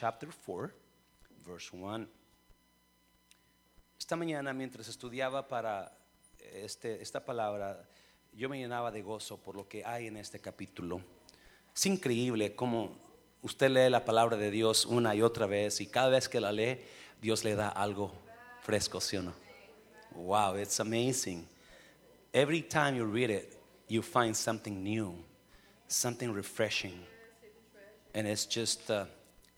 [0.00, 0.72] chapter 4,
[1.46, 2.08] verse 1.
[3.98, 5.94] Esta mañana mientras estudiaba para
[6.54, 7.86] este, esta palabra,
[8.32, 11.02] yo me llenaba de gozo por lo que hay en este capítulo.
[11.76, 12.96] Es increíble cómo
[13.42, 16.50] usted lee la palabra de Dios una y otra vez y cada vez que la
[16.50, 16.80] lee,
[17.20, 18.10] Dios le da algo
[18.62, 19.34] fresco, ¿sí o no?
[20.12, 21.46] Wow, it's amazing.
[22.32, 23.54] Every time you read it,
[23.86, 25.12] you find something new,
[25.88, 27.04] something refreshing.
[28.14, 29.04] And it's just, uh,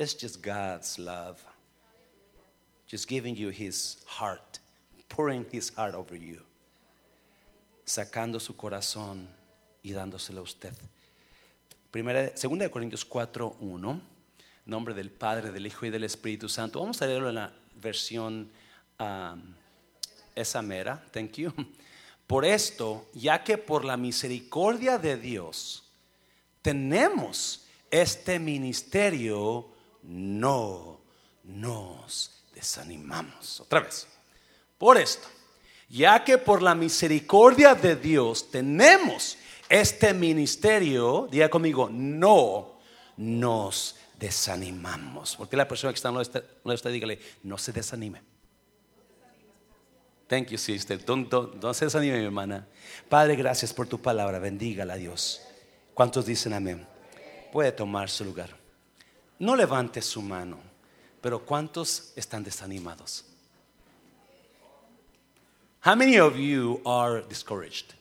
[0.02, 1.42] it's just God's love.
[2.86, 4.58] Just giving you his heart,
[5.08, 6.42] pouring his heart over you,
[7.86, 9.26] sacando su corazón
[9.82, 10.74] y dándoselo a usted.
[11.90, 14.00] Primera, segunda de Corintios 4, 1,
[14.66, 16.80] nombre del Padre, del Hijo y del Espíritu Santo.
[16.80, 18.50] Vamos a leerlo en la versión
[20.34, 21.02] esa mera.
[21.12, 21.52] Thank you.
[22.26, 25.84] Por esto, ya que por la misericordia de Dios
[26.62, 29.71] tenemos este ministerio,
[30.02, 31.00] no
[31.44, 33.60] nos desanimamos.
[33.60, 34.06] Otra vez.
[34.78, 35.28] Por esto,
[35.88, 42.78] ya que por la misericordia de Dios tenemos este ministerio, diga conmigo, no
[43.16, 45.36] nos desanimamos.
[45.36, 48.22] Porque la persona que está no está, dígale, no se desanime.
[50.26, 51.04] Thank you, sister.
[51.04, 52.66] Don't, don't, se desanime, mi hermana.
[53.08, 54.38] Padre, gracias por tu palabra.
[54.38, 55.42] Bendígala, Dios.
[55.94, 56.86] ¿Cuántos dicen amén?
[57.52, 58.61] Puede tomar su lugar.
[59.42, 60.60] No levante su mano,
[61.20, 63.24] pero ¿cuántos están desanimados?
[65.84, 67.92] How many of you are discouraged?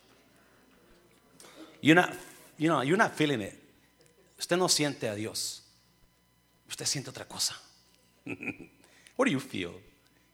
[1.81, 2.11] You're not,
[2.59, 3.59] you know, you're not feeling it.
[4.37, 5.63] Usted no siente a Dios.
[6.69, 7.59] Usted siente otra cosa.
[9.17, 9.71] What do you feel?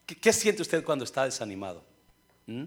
[0.06, 1.86] ¿Qué, siente usted cuando está desanimado?
[2.48, 2.66] ¿Mm?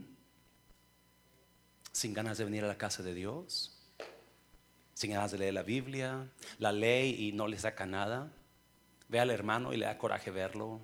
[1.93, 3.77] ¿Sin ganas de venir a la casa de Dios?
[5.01, 6.29] ¿Sin ganas de leer la Biblia?
[6.59, 8.31] ¿La ley y no le saca nada?
[9.09, 10.79] Ve al hermano y le da coraje verlo.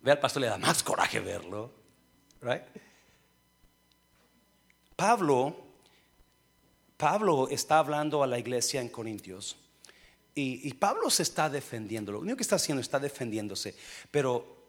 [0.00, 1.70] Ve al pastor y le da más coraje verlo.
[2.40, 2.64] Right?
[4.96, 5.56] Pablo,
[6.96, 9.56] Pablo está hablando a la iglesia en Corintios
[10.34, 12.10] y, y, Pablo se está defendiendo.
[12.10, 13.76] Lo único que está haciendo está defendiéndose.
[14.10, 14.64] Pero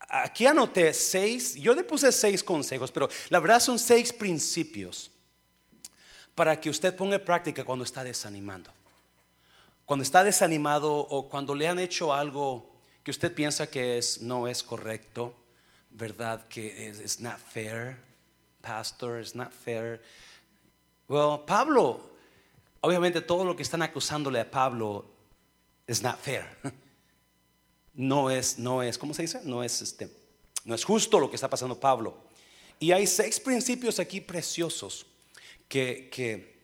[0.00, 5.12] aquí anoté seis, yo le puse seis consejos, pero la verdad son seis principios
[6.34, 8.70] para que usted ponga en práctica cuando está desanimando.
[9.84, 12.72] Cuando está desanimado o cuando le han hecho algo
[13.02, 15.34] que usted piensa que es, no es correcto
[15.94, 17.96] verdad que es it's not fair,
[18.60, 20.00] pastor, it's not fair.
[21.08, 22.00] Well, Pablo,
[22.80, 25.04] obviamente todo lo que están acusándole a Pablo
[25.86, 26.44] es not fair.
[27.96, 29.40] No es, no es, ¿cómo se dice?
[29.44, 30.10] No es este,
[30.64, 32.16] no es justo lo que está pasando Pablo.
[32.80, 35.06] Y hay seis principios aquí preciosos
[35.68, 36.54] que,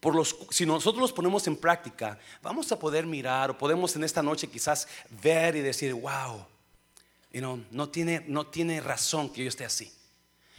[0.00, 4.04] por los, si nosotros los ponemos en práctica, vamos a poder mirar o podemos en
[4.04, 4.86] esta noche quizás
[5.22, 6.46] ver y decir, wow,
[7.70, 9.92] no, tiene, no tiene razón que yo esté así.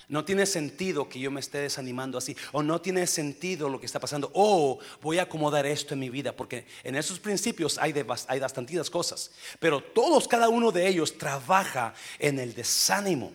[0.10, 2.36] No tiene sentido que yo me esté desanimando así.
[2.54, 4.32] O no tiene sentido lo que está pasando.
[4.34, 6.34] O voy a acomodar esto en mi vida.
[6.34, 9.32] Porque en esos principios hay, de, hay bastantes cosas.
[9.60, 13.34] Pero todos, cada uno de ellos trabaja en el desánimo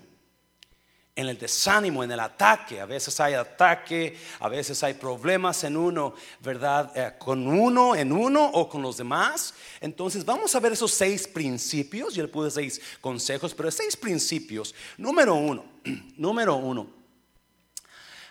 [1.15, 2.81] en el desánimo, en el ataque.
[2.81, 6.91] A veces hay ataque, a veces hay problemas en uno, ¿verdad?
[6.97, 9.55] Eh, con uno, en uno o con los demás.
[9.81, 12.15] Entonces vamos a ver esos seis principios.
[12.15, 14.75] Yo le puse seis consejos, pero seis principios.
[14.97, 15.65] Número uno,
[16.17, 17.03] número uno.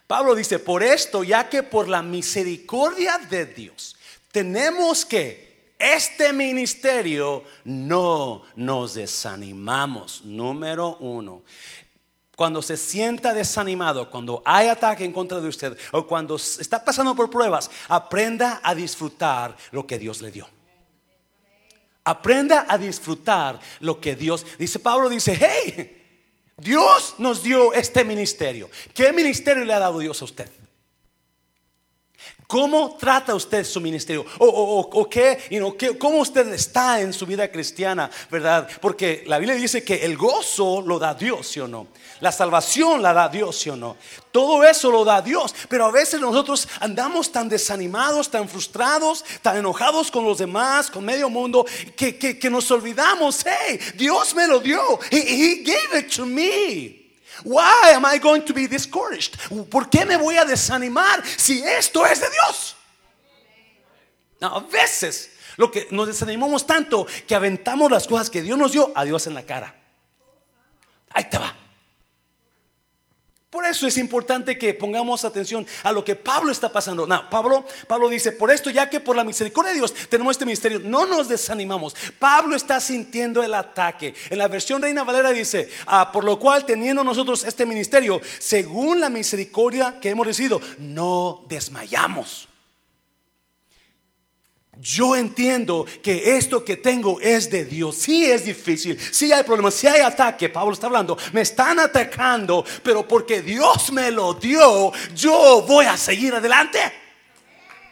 [0.07, 3.95] Pablo dice, por esto, ya que por la misericordia de Dios,
[4.31, 10.25] tenemos que este ministerio no nos desanimamos.
[10.25, 11.43] Número uno
[12.35, 17.15] cuando se sienta desanimado, cuando hay ataque en contra de usted o cuando está pasando
[17.15, 20.47] por pruebas, aprenda a disfrutar lo que Dios le dio.
[22.03, 24.79] Aprenda a disfrutar lo que Dios dice.
[24.79, 26.01] Pablo dice, hey,
[26.57, 28.69] Dios nos dio este ministerio.
[28.93, 30.49] ¿Qué ministerio le ha dado Dios a usted?
[32.51, 34.25] ¿Cómo trata usted su ministerio?
[34.39, 35.39] ¿O, qué,
[35.97, 38.11] cómo usted está en su vida cristiana?
[38.29, 38.67] ¿Verdad?
[38.81, 41.87] Porque la Biblia dice que el gozo lo da Dios, ¿sí o no?
[42.19, 43.95] La salvación la da Dios, ¿sí o no?
[44.33, 45.55] Todo eso lo da Dios.
[45.69, 51.05] Pero a veces nosotros andamos tan desanimados, tan frustrados, tan enojados con los demás, con
[51.05, 51.65] medio mundo,
[51.95, 54.99] que, que, nos olvidamos, hey, Dios me lo dio.
[55.09, 57.00] he gave it to me.
[57.43, 59.37] Why am I going to be discouraged?
[59.69, 62.75] ¿Por qué me voy a desanimar si esto es de Dios?
[64.41, 68.91] a veces lo que nos desanimamos tanto que aventamos las cosas que Dios nos dio
[68.95, 69.75] a Dios en la cara.
[71.11, 71.60] Ahí te va.
[73.51, 77.05] Por eso es importante que pongamos atención a lo que Pablo está pasando.
[77.29, 80.79] Pablo, Pablo dice, por esto ya que por la misericordia de Dios tenemos este ministerio,
[80.79, 81.93] no nos desanimamos.
[82.17, 84.15] Pablo está sintiendo el ataque.
[84.29, 89.01] En la versión Reina Valera dice, ah, por lo cual teniendo nosotros este ministerio, según
[89.01, 92.47] la misericordia que hemos recibido, no desmayamos.
[94.79, 97.97] Yo entiendo que esto que tengo es de Dios.
[97.97, 100.49] Sí es difícil, sí hay problemas, sí hay ataque.
[100.49, 105.97] Pablo está hablando, me están atacando, pero porque Dios me lo dio, yo voy a
[105.97, 106.79] seguir adelante.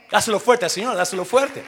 [0.10, 1.64] Dáselo fuerte, Señor, dáselo fuerte.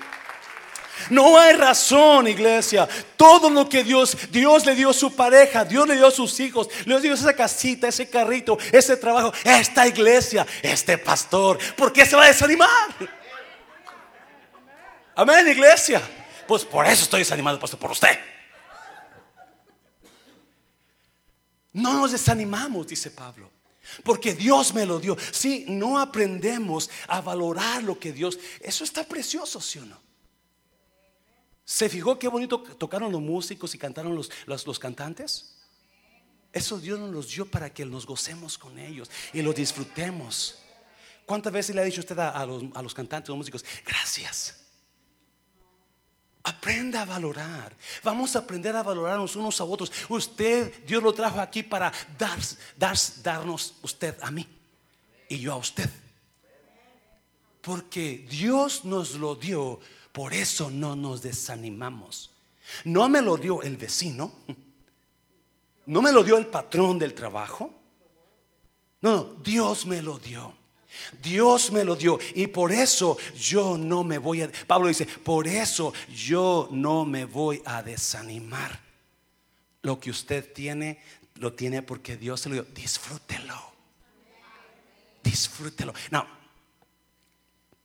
[1.10, 2.88] No hay razón, iglesia.
[3.18, 6.70] Todo lo que Dios, Dios le dio su pareja, Dios le dio a sus hijos,
[6.86, 11.58] le dio esa casita, ese carrito, ese trabajo, esta iglesia, este pastor.
[11.76, 13.21] ¿Por qué se va a desanimar?
[15.22, 16.02] Amén, iglesia.
[16.48, 18.18] Pues por eso estoy desanimado, pastor, por usted.
[21.74, 23.52] No nos desanimamos, dice Pablo.
[24.04, 25.16] Porque Dios me lo dio.
[25.32, 30.02] Si no aprendemos a valorar lo que Dios, eso está precioso, ¿sí o no?
[31.66, 35.56] ¿Se fijó qué bonito tocaron los músicos y cantaron los, los, cantantes?
[36.52, 40.58] Eso Dios nos los dio para que nos gocemos con ellos y lo disfrutemos.
[41.28, 44.61] ¿Cuántas veces le ha dicho usted a, los, a los cantantes, los músicos, gracias?
[46.44, 47.76] Aprenda a valorar.
[48.04, 49.92] Vamos a aprender a valorarnos unos a otros.
[50.10, 52.40] Usted, Dios lo trajo aquí para dar,
[52.78, 54.48] dar, darnos usted a mí
[55.30, 55.90] y yo a usted.
[57.62, 59.80] Porque Dios nos lo dio,
[60.12, 62.32] por eso no nos desanimamos.
[62.86, 64.32] No me lo dio el vecino,
[65.86, 67.74] no me lo dio el patrón del trabajo.
[69.02, 70.61] No, no, Dios me lo dio.
[71.22, 74.52] Dios me lo dio y por eso yo no me voy a...
[74.68, 78.80] Pablo dice, por eso yo no me voy a desanimar.
[79.84, 81.02] Lo que usted tiene,
[81.36, 82.64] lo tiene porque Dios se lo dio.
[82.74, 83.72] Disfrútelo.
[85.24, 85.94] Disfrútelo.
[86.10, 86.26] No,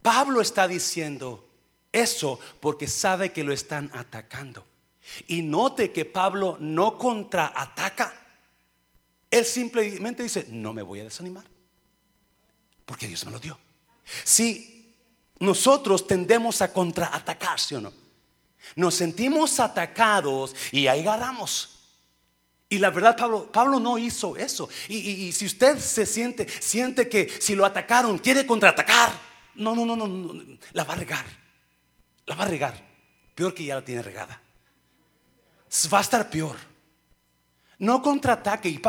[0.02, 1.48] Pablo está diciendo
[1.92, 4.64] eso porque sabe que lo están atacando.
[5.28, 8.12] Y note que Pablo no contraataca.
[9.30, 11.44] Él simplemente dice, no me voy a desanimar.
[12.86, 13.58] Porque Dios me lo dio.
[14.24, 14.94] Si
[15.40, 17.92] nosotros tendemos a contraatacar, ¿sí o no?
[18.76, 21.76] Nos sentimos atacados y ahí agarramos.
[22.68, 24.68] Y la verdad, Pablo, Pablo no hizo eso.
[24.88, 29.12] Y, si usted se siente, siente que si lo atacaron, quiere contraatacar.
[29.54, 31.24] No, no, no, no, no, la va a regar.
[32.26, 32.84] La va a regar.
[33.34, 34.40] Peor que ya la tiene regada.
[35.92, 36.56] Va a estar peor.
[37.78, 38.80] No contraataque.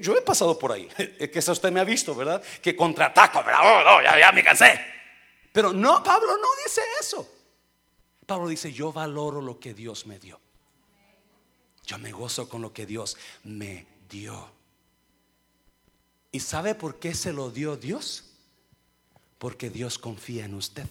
[0.00, 2.42] Yo he pasado por ahí, que eso usted me ha visto, ¿verdad?
[2.62, 3.60] Que contraataco, ¿verdad?
[3.62, 4.80] Oh, no, ya, ya me cansé.
[5.52, 7.28] Pero no, Pablo no dice eso.
[8.24, 10.40] Pablo dice, yo valoro lo que Dios me dio.
[11.84, 14.48] Yo me gozo con lo que Dios me dio.
[16.32, 18.24] ¿Y sabe por qué se lo dio Dios?
[19.38, 20.86] Porque Dios confía en usted.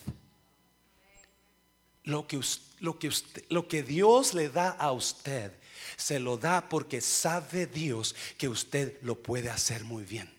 [2.04, 2.42] Lo que,
[2.80, 5.58] lo que, usted, lo que Dios le da a usted
[6.00, 10.34] se lo da porque sabe Dios que usted lo puede hacer muy bien.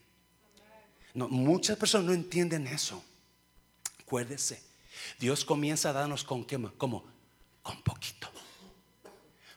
[1.12, 3.04] No, muchas personas no entienden eso.
[4.00, 4.62] Acuérdese,
[5.18, 7.04] Dios comienza a darnos con qué, como
[7.62, 8.30] con poquito.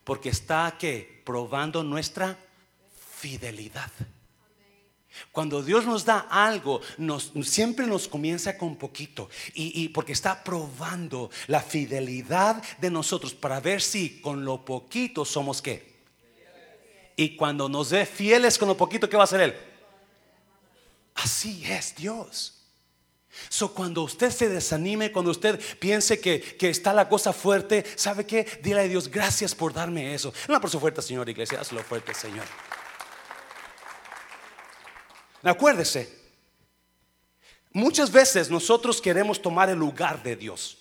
[0.03, 2.37] Porque está que probando nuestra
[3.15, 3.91] fidelidad.
[5.31, 9.29] Cuando Dios nos da algo, nos, siempre nos comienza con poquito.
[9.53, 15.23] Y, y, porque está probando la fidelidad de nosotros para ver si con lo poquito
[15.23, 15.92] somos qué.
[17.15, 19.55] Y cuando nos ve fieles con lo poquito, ¿qué va a hacer Él?
[21.15, 22.59] Así es Dios.
[23.49, 28.59] So, cuando usted se desanime, cuando usted piense que, está la cosa fuerte, ¿sabe qué?
[28.61, 30.33] Dile a Dios, gracias por darme eso.
[30.47, 32.45] Una por su fuerte, Señor, iglesia, hazlo fuerte, Señor.
[35.41, 36.15] Acuérdese,
[37.71, 40.77] muchas veces nosotros queremos tomar el lugar de Dios.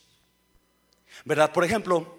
[1.24, 1.52] ¿Verdad?
[1.52, 2.18] Por ejemplo,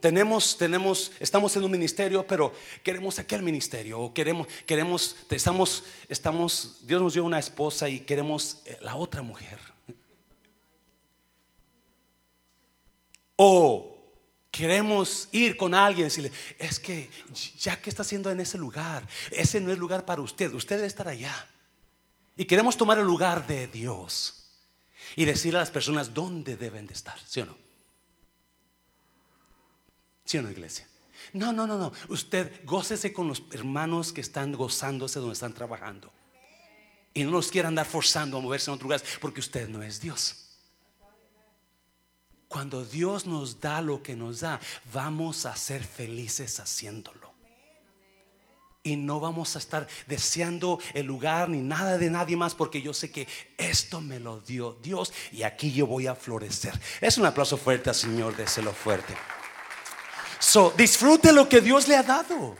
[0.00, 6.78] tenemos, tenemos, estamos en un ministerio, pero queremos aquel ministerio, o queremos, queremos, estamos, estamos,
[6.82, 9.58] Dios nos dio una esposa y queremos eh, la otra mujer.
[13.36, 13.96] O
[14.50, 17.08] queremos ir con alguien y decirle, es que
[17.58, 20.88] ya que está haciendo en ese lugar, ese no es lugar para usted, usted debe
[20.88, 21.48] estar allá.
[22.36, 24.50] Y queremos tomar el lugar de Dios
[25.16, 27.69] y decirle a las personas dónde deben de estar, ¿sí o no?
[30.24, 30.86] ¿Sí o no, iglesia?
[31.32, 31.92] No, no, no, no.
[32.08, 36.12] Usted gócese con los hermanos que están gozándose donde están trabajando.
[37.12, 40.00] Y no nos quiera andar forzando a moverse en otro lugar porque usted no es
[40.00, 40.46] Dios.
[42.48, 44.60] Cuando Dios nos da lo que nos da,
[44.92, 47.30] vamos a ser felices haciéndolo.
[48.82, 52.94] Y no vamos a estar deseando el lugar ni nada de nadie más porque yo
[52.94, 56.80] sé que esto me lo dio Dios y aquí yo voy a florecer.
[57.00, 59.14] Es un aplauso fuerte al Señor, déselo fuerte.
[60.40, 62.56] So, disfrute lo que Dios le ha dado.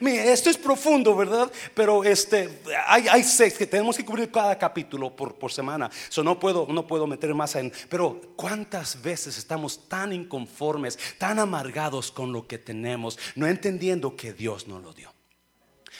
[0.00, 1.50] Mire, esto es profundo, ¿verdad?
[1.74, 5.90] Pero este, hay, hay seis que tenemos que cubrir cada capítulo por, por semana.
[6.08, 7.72] So, no, puedo, no puedo meter más en.
[7.88, 14.32] Pero ¿cuántas veces estamos tan inconformes, tan amargados con lo que tenemos, no entendiendo que
[14.32, 15.12] Dios nos lo dio?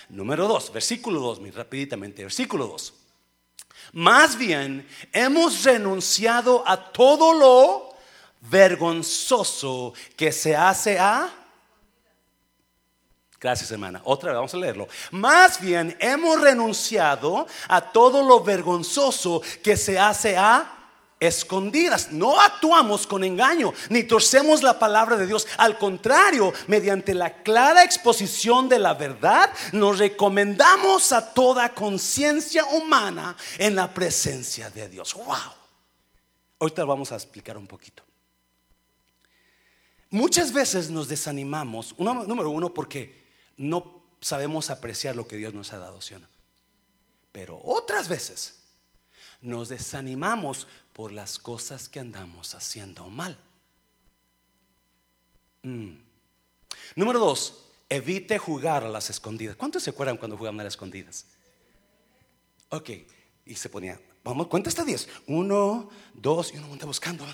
[0.08, 2.94] Número dos, versículo dos, muy rapiditamente, versículo dos.
[3.92, 7.87] Más bien, hemos renunciado a todo lo
[8.40, 11.34] vergonzoso que se hace a
[13.40, 14.00] Gracias, hermana.
[14.04, 14.88] Otra vez, vamos a leerlo.
[15.12, 20.78] Más bien hemos renunciado a todo lo vergonzoso que se hace a
[21.20, 22.10] escondidas.
[22.10, 25.46] No actuamos con engaño, ni torcemos la palabra de Dios.
[25.56, 33.36] Al contrario, mediante la clara exposición de la verdad, nos recomendamos a toda conciencia humana
[33.58, 35.14] en la presencia de Dios.
[35.14, 35.36] Wow.
[36.58, 38.07] Ahorita vamos a explicar un poquito.
[40.10, 45.78] Muchas veces nos desanimamos, número uno, porque no sabemos apreciar lo que Dios nos ha
[45.78, 46.14] dado, ¿sí
[47.32, 48.62] Pero otras veces
[49.40, 53.38] nos desanimamos por las cosas que andamos haciendo mal.
[55.62, 55.92] Mm.
[56.96, 59.56] Número dos, evite jugar a las escondidas.
[59.56, 61.26] ¿Cuántos se acuerdan cuando jugaban a las escondidas?
[62.70, 62.90] Ok,
[63.46, 65.08] y se ponía, vamos, cuenta hasta diez.
[65.26, 67.24] Uno, dos, y uno anda buscando.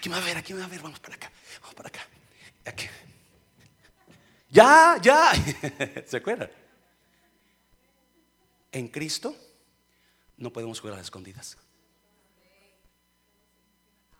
[0.00, 1.30] Aquí me va a ver, aquí me va a ver, vamos para acá,
[1.60, 2.00] vamos para acá.
[2.64, 2.86] Aquí.
[4.48, 5.32] Ya, ya.
[6.06, 6.50] ¿Se acuerdan?
[8.72, 9.36] En Cristo
[10.38, 11.58] no podemos jugar a las escondidas.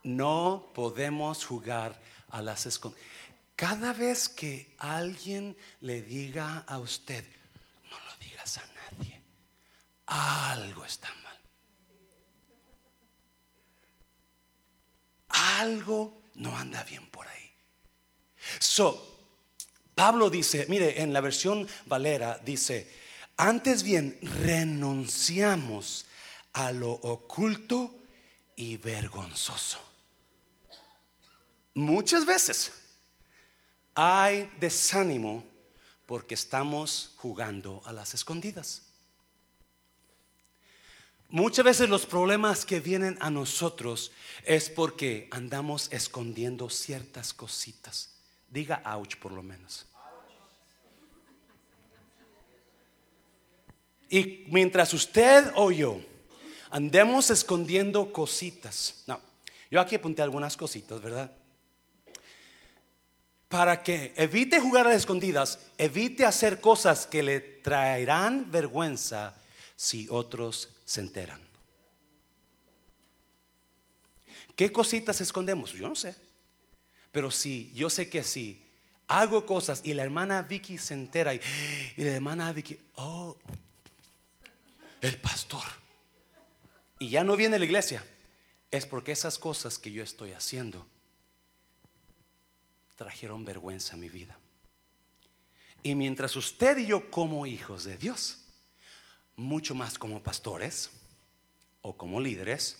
[0.02, 3.06] No podemos jugar a las escondidas.
[3.56, 7.24] Cada vez que alguien le diga a usted,
[7.90, 9.22] no lo digas a nadie,
[10.04, 11.29] algo está mal.
[15.58, 17.50] Algo no anda bien por ahí.
[18.58, 19.10] So,
[19.94, 22.90] Pablo dice, mire, en la versión Valera dice,
[23.36, 26.06] antes bien renunciamos
[26.52, 27.94] a lo oculto
[28.56, 29.78] y vergonzoso.
[31.74, 32.72] Muchas veces
[33.94, 35.44] hay desánimo
[36.06, 38.89] porque estamos jugando a las escondidas.
[41.32, 44.10] Muchas veces los problemas que vienen a nosotros
[44.44, 48.16] es porque andamos escondiendo ciertas cositas.
[48.48, 49.86] Diga ouch por lo menos.
[54.08, 56.00] Y mientras usted o yo
[56.70, 59.20] andemos escondiendo cositas, no,
[59.70, 61.30] yo aquí apunté algunas cositas, ¿verdad?
[63.48, 69.36] Para que evite jugar a las escondidas, evite hacer cosas que le traerán vergüenza
[69.76, 71.40] si otros se enteran.
[74.56, 75.72] ¿Qué cositas escondemos?
[75.72, 76.16] Yo no sé.
[77.12, 78.60] Pero sí, yo sé que sí.
[79.06, 81.40] Hago cosas y la hermana Vicky se entera y,
[81.96, 83.36] la hermana Vicky, oh,
[85.00, 85.62] el pastor.
[86.98, 88.04] Y ya no viene la iglesia.
[88.68, 90.84] Es porque esas cosas que yo estoy haciendo
[92.96, 94.36] trajeron vergüenza a mi vida.
[95.84, 98.39] Y mientras usted y yo como hijos de Dios,
[99.40, 100.90] mucho más como pastores
[101.82, 102.76] o como líderes,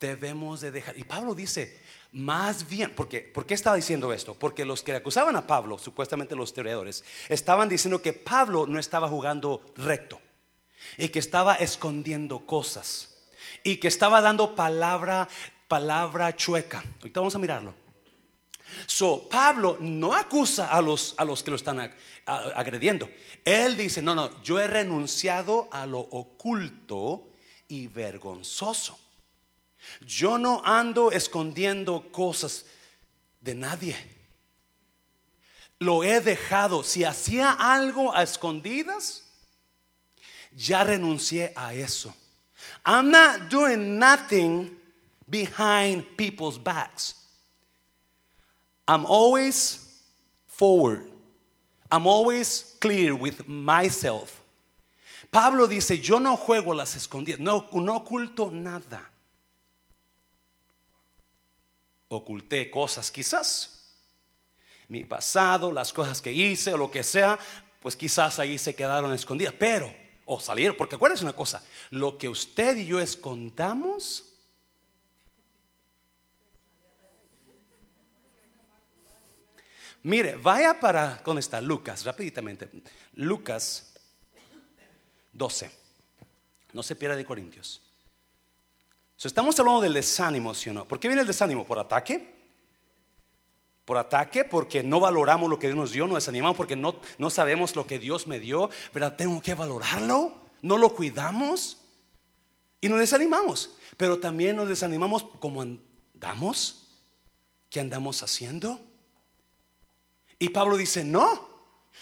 [0.00, 0.98] debemos de dejar.
[0.98, 1.80] Y Pablo dice,
[2.12, 4.34] más bien, porque, ¿por qué estaba diciendo esto?
[4.34, 9.08] Porque los que acusaban a Pablo, supuestamente los historiadores, estaban diciendo que Pablo no estaba
[9.08, 10.20] jugando recto
[10.98, 13.14] y que estaba escondiendo cosas
[13.62, 15.28] y que estaba dando palabra,
[15.68, 16.84] palabra chueca.
[17.00, 17.83] Ahorita vamos a mirarlo.
[18.86, 21.92] So, Pablo no acusa a los, a los que lo están
[22.26, 23.08] agrediendo.
[23.44, 27.28] Él dice, no, no, yo he renunciado a lo oculto
[27.68, 28.98] y vergonzoso.
[30.06, 32.66] Yo no ando escondiendo cosas
[33.40, 33.96] de nadie.
[35.78, 36.82] Lo he dejado.
[36.82, 39.24] Si hacía algo a escondidas,
[40.52, 42.14] ya renuncié a eso.
[42.86, 44.78] I'm not doing nothing
[45.28, 47.23] behind people's backs.
[48.86, 50.02] I'm always
[50.46, 51.10] forward.
[51.90, 54.40] I'm always clear with myself.
[55.30, 59.10] Pablo dice, yo no juego las escondidas, no, oculto nada.
[62.08, 63.70] Oculté cosas quizás.
[64.88, 67.38] Mi pasado, las cosas que hice o lo que sea,
[67.80, 69.54] pues quizás ahí se quedaron escondidas.
[69.58, 69.92] Pero
[70.24, 74.33] o salir, porque acuérdense una cosa, lo que usted y yo escondamos,
[80.04, 81.62] Mire, vaya para, ¿dónde está?
[81.62, 82.68] Lucas, rapiditamente.
[83.14, 83.94] Lucas
[85.32, 85.70] 12.
[86.74, 87.80] No se pierda de Corintios.
[89.22, 90.86] estamos hablando del desánimo, ¿sí o no?
[90.86, 91.64] ¿Por qué viene el desánimo?
[91.64, 92.34] ¿Por ataque?
[93.86, 97.30] Por ataque, porque no valoramos lo que Dios nos dio, nos desanimamos porque no, no
[97.30, 101.78] sabemos lo que Dios me dio, pero tengo que valorarlo, no lo cuidamos
[102.82, 103.70] y nos desanimamos.
[103.96, 106.88] Pero también nos desanimamos como andamos,
[107.70, 108.78] ¿qué andamos haciendo?
[110.38, 111.48] Y Pablo dice, no,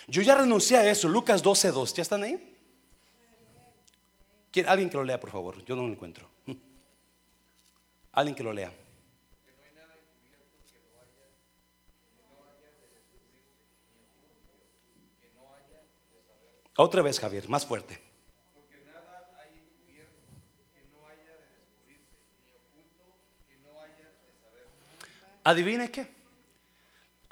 [0.06, 2.48] yo ya renuncié a eso, Lucas 12.2, ¿ya están ahí?
[4.66, 6.28] Alguien que lo lea, por favor, yo no lo encuentro.
[8.12, 8.72] Alguien que lo lea.
[16.76, 18.00] Otra vez, Javier, más fuerte.
[25.44, 26.21] Adivine qué.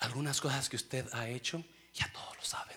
[0.00, 1.62] Algunas cosas que usted ha hecho,
[1.94, 2.76] ya todos lo saben.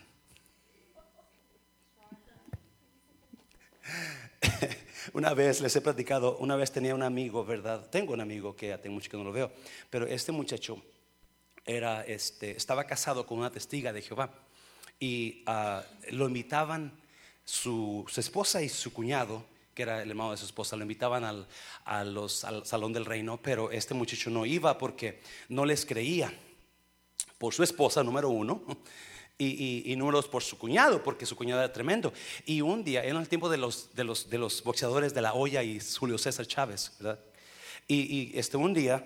[5.13, 7.89] una vez les he platicado, una vez tenía un amigo, ¿verdad?
[7.89, 9.53] Tengo un amigo que ya tengo mucho que no lo veo,
[9.89, 10.83] pero este muchacho
[11.65, 14.29] era, este, estaba casado con una testiga de Jehová
[14.99, 16.91] y ah, lo invitaban
[17.45, 21.47] su, esposa y su cuñado, que era el hermano de su esposa, lo invitaban al,
[21.85, 26.33] al salón del reino, pero este muchacho no iba porque no les creía
[27.43, 28.63] por su esposa, número uno.
[29.38, 32.13] Y, y, número dos por su cuñado, porque su cuñado era tremendo.
[32.45, 35.33] Y un día, en el tiempo de los, de los, de los boxeadores de la
[35.33, 37.19] olla y Julio César Chávez, ¿verdad?
[37.85, 39.05] Y, este, un día,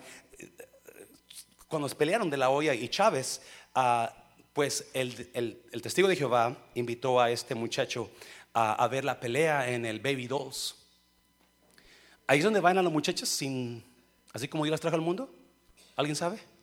[1.67, 3.41] cuando pelearon de la olla y Chávez,
[3.75, 4.05] uh,
[4.53, 5.15] pues el,
[5.81, 8.11] testigo de Jehová invitó a este muchacho
[8.53, 10.75] a, ver la pelea en el Baby Dolls.
[12.27, 13.83] Ahí es donde van a los muchachos sin,
[14.33, 15.33] así como yo las trajo al mundo.
[15.95, 16.56] ¿Alguien sabe?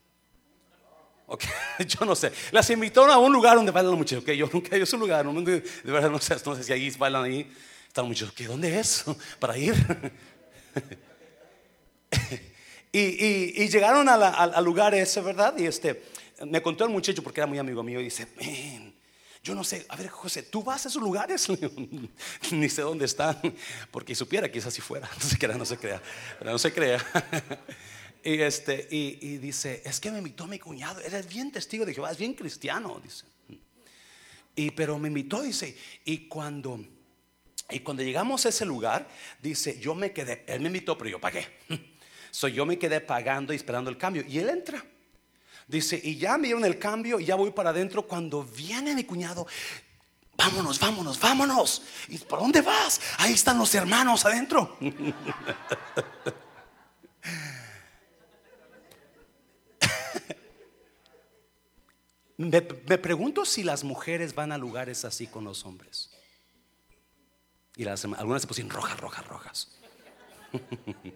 [1.26, 1.50] Okay.
[1.86, 2.32] yo no sé.
[2.52, 4.24] Las invitó a un lugar donde bailan los muchachos.
[4.36, 5.26] Yo nunca he ido a ese lugar.
[5.26, 7.50] de verdad no sé, no sé si ahí bailan ahí.
[7.86, 8.32] Están muchos.
[8.32, 8.46] ¿Qué?
[8.46, 9.04] ¿Dónde es?
[9.38, 9.74] Para ir.
[12.92, 15.54] y, llegaron al lugar ese, ¿verdad?
[15.58, 16.02] Y este
[16.46, 18.26] me contó el muchacho porque era muy amigo mío y dice,
[19.42, 21.48] yo no sé, a ver José, ¿tú vas a esos lugares?
[22.50, 23.38] Ni sé dónde están,
[23.90, 26.02] porque supiera es así fuera, no se crea, no se crea,
[26.42, 26.98] no se crea.
[28.24, 32.10] Y, este, y, dice, es que me invitó mi cuñado, eres bien testigo de Jehová,
[32.10, 33.26] es bien cristiano, dice.
[34.56, 36.80] Y pero me invitó, dice, y cuando,
[37.68, 39.06] y cuando llegamos a ese lugar,
[39.42, 41.46] dice, yo me quedé, él me invitó, pero yo pagué.
[42.30, 44.24] So, yo me quedé pagando y esperando el cambio.
[44.26, 44.84] Y él entra.
[45.68, 48.08] Dice, y ya me dieron el cambio y ya voy para adentro.
[48.08, 49.46] Cuando viene mi cuñado,
[50.36, 51.82] vámonos, vámonos, vámonos.
[52.08, 53.00] ¿Y por dónde vas?
[53.18, 54.76] Ahí están los hermanos adentro.
[62.36, 66.10] me, pregunto si las mujeres van a lugares así con los hombres.
[67.76, 69.68] Y las, algunas se pusieron rojas, rojas, rojas.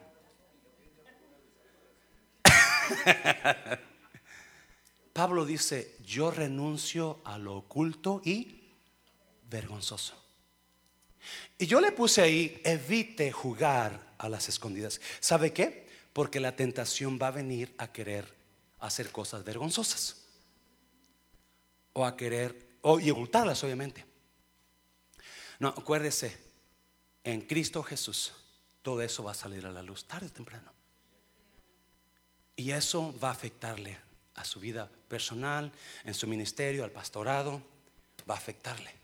[5.13, 8.69] Pablo dice, yo renuncio a lo oculto y
[9.51, 10.15] vergonzoso.
[11.59, 15.01] Y yo le puse ahí, evite jugar a las escondidas.
[15.21, 15.89] ¿Sabe qué?
[16.13, 18.33] Porque la tentación va a venir a querer
[18.79, 20.28] hacer cosas vergonzosas.
[21.93, 24.05] O a querer, o, y ocultarlas obviamente.
[25.59, 26.37] No, acuérdese,
[27.25, 28.33] en Cristo Jesús,
[28.83, 30.73] todo eso va a salir a la luz tarde o temprano.
[32.57, 33.99] Y eso va a afectarle
[34.35, 35.73] a su vida personal,
[36.05, 37.63] en su ministerio, al pastorado,
[38.29, 38.95] va a afectarle.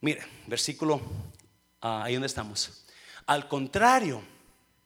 [0.00, 1.00] Mire, versículo,
[1.82, 2.84] ah, ahí donde estamos.
[3.26, 4.22] Al contrario,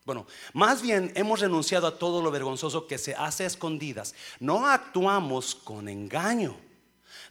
[0.05, 4.15] bueno, más bien hemos renunciado a todo lo vergonzoso que se hace a escondidas.
[4.39, 6.57] No actuamos con engaño,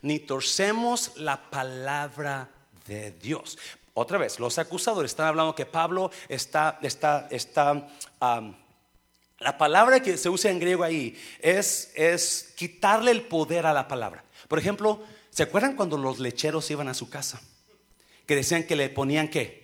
[0.01, 2.49] ni torcemos la palabra
[2.87, 3.57] de Dios.
[3.93, 7.87] Otra vez, los acusadores están hablando que Pablo está, está, está
[9.39, 13.87] la palabra que se usa en griego ahí es, es quitarle el poder a la
[13.87, 14.23] palabra.
[14.47, 17.39] Por ejemplo, ¿se acuerdan cuando los lecheros iban a su casa?
[18.25, 19.62] Que decían que le ponían qué?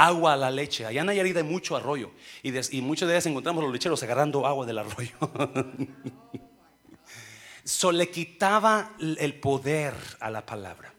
[0.00, 0.86] Agua a la leche.
[0.86, 2.12] Allá en Nayarit hay mucho arroyo.
[2.42, 5.16] Y, y muchos días encontramos los lecheros agarrando agua del arroyo.
[7.64, 10.94] So le quitaba el poder a la palabra.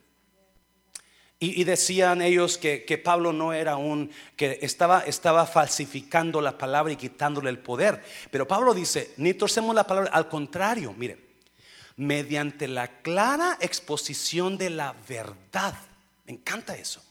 [1.42, 6.96] Y, decían ellos que, Pablo no era un, que estaba, estaba falsificando la palabra y
[6.96, 8.04] quitándole el poder.
[8.30, 11.18] Pero Pablo dice, ni torcemos la palabra, al contrario, mire,
[11.96, 15.74] mediante la clara exposición de la verdad,
[16.26, 17.02] me encanta eso,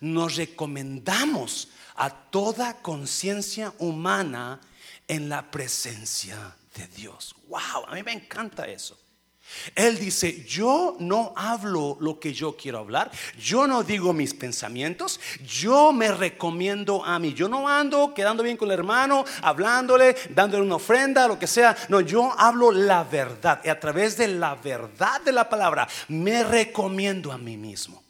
[0.00, 4.60] nos recomendamos a toda conciencia humana
[5.06, 7.34] en la presencia de Dios.
[7.48, 8.96] Wow, a mí me encanta eso.
[9.74, 15.20] Él dice, yo no hablo lo que yo quiero hablar, yo no digo mis pensamientos,
[15.44, 20.62] yo me recomiendo a mí, yo no ando quedando bien con el hermano, hablándole, dándole
[20.62, 24.54] una ofrenda, lo que sea, no, yo hablo la verdad y a través de la
[24.54, 28.09] verdad de la palabra me recomiendo a mí mismo.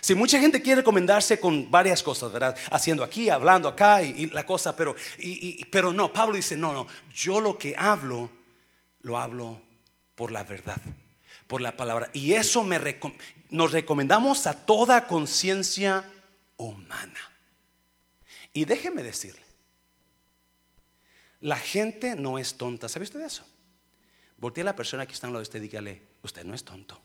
[0.00, 2.56] Si mucha gente quiere recomendarse con varias cosas, ¿verdad?
[2.70, 4.94] Haciendo aquí, hablando acá y, la cosa, pero,
[5.70, 8.30] pero no, Pablo dice, no, no, yo lo que hablo,
[9.00, 9.60] lo hablo
[10.14, 10.80] por la verdad,
[11.46, 12.10] por la palabra.
[12.12, 12.66] Y eso
[13.50, 16.04] nos recomendamos a toda conciencia
[16.56, 17.20] humana.
[18.52, 19.42] Y déjeme decirle,
[21.40, 22.88] la gente no es tonta.
[22.88, 23.44] ¿Sabe usted eso?
[24.38, 26.64] Voltea a la persona que está en lado de usted y dígale, usted no es
[26.64, 27.00] tonto.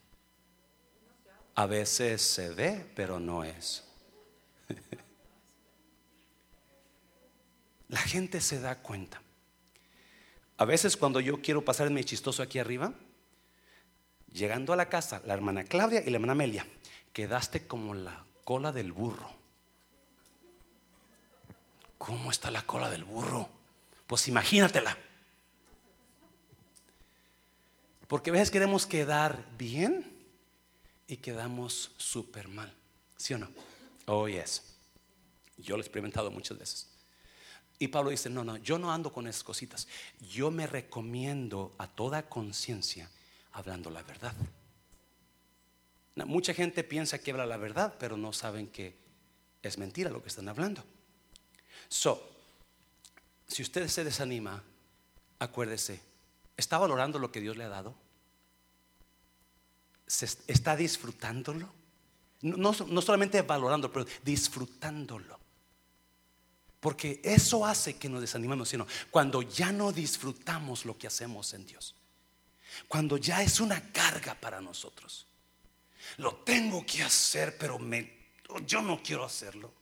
[1.56, 3.84] A veces se ve, pero no es.
[7.89, 9.22] La gente se da cuenta.
[10.58, 12.94] A veces cuando yo quiero pasarme chistoso aquí arriba,
[14.32, 16.66] llegando a la casa, la hermana Claudia y la hermana Amelia,
[17.12, 19.30] quedaste como la cola del burro.
[22.00, 23.48] ¿Cómo está la cola del burro?
[24.08, 24.98] Pues imagínatela.
[28.08, 30.12] Porque a veces queremos quedar bien
[31.13, 32.73] y quedamos súper mal.
[33.17, 33.47] ¿Sí o no?
[34.08, 34.63] Oh, yes.
[35.58, 36.89] Yo lo he experimentado muchas veces.
[37.78, 39.88] Y Pablo dice, no, no, yo no ando con esas cositas.
[40.32, 43.12] Yo me recomiendo a toda conciencia
[43.52, 44.34] hablando la verdad.
[46.15, 48.97] Mucha gente piensa que habla la verdad, pero no saben que
[49.62, 50.84] es mentira lo que están hablando.
[51.89, 52.28] So,
[53.47, 54.63] si usted se desanima,
[55.38, 56.02] acuérdese,
[56.58, 57.95] ¿está valorando lo que Dios le ha dado?
[60.21, 61.71] Está disfrutándolo.
[62.41, 65.39] No, solamente valorando, pero disfrutándolo.
[66.80, 71.65] Porque eso hace que nos desanimemos, sino cuando ya no disfrutamos lo que hacemos en
[71.65, 71.95] Dios.
[72.88, 75.26] Cuando ya es una carga para nosotros.
[76.17, 78.34] Lo tengo que hacer, pero me,
[78.65, 79.73] yo no quiero hacerlo.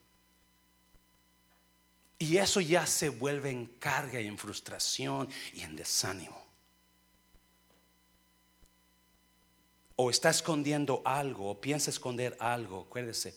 [2.20, 6.51] Y eso ya se vuelve en carga y en frustración y en desánimo.
[9.96, 13.36] O está escondiendo algo o piensa esconder algo, acuérdese,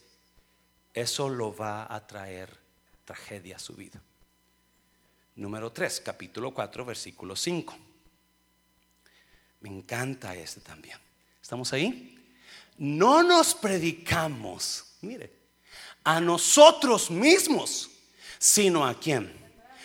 [0.93, 2.57] eso lo va a traer
[3.05, 4.01] tragedia a su vida.
[5.37, 7.77] Número 3, capítulo 4, versículo 5.
[9.61, 10.99] Me encanta este también.
[11.43, 12.19] ¿Estamos ahí?
[12.79, 15.33] No nos predicamos, mire,
[16.05, 17.91] a nosotros mismos,
[18.39, 19.33] sino a quién?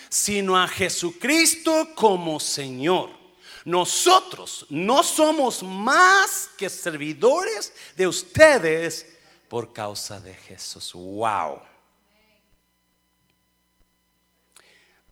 [0.09, 3.18] Sino a Jesucristo como Señor
[3.69, 9.15] nosotros no somos más que servidores de ustedes
[9.47, 10.93] por causa de Jesús.
[10.93, 11.61] Wow.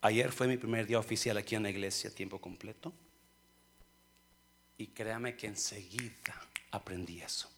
[0.02, 2.92] Ayer fue mi primer día oficial aquí en la iglesia, tiempo completo.
[4.80, 6.42] Y créame que enseguida
[6.72, 7.50] aprendí eso.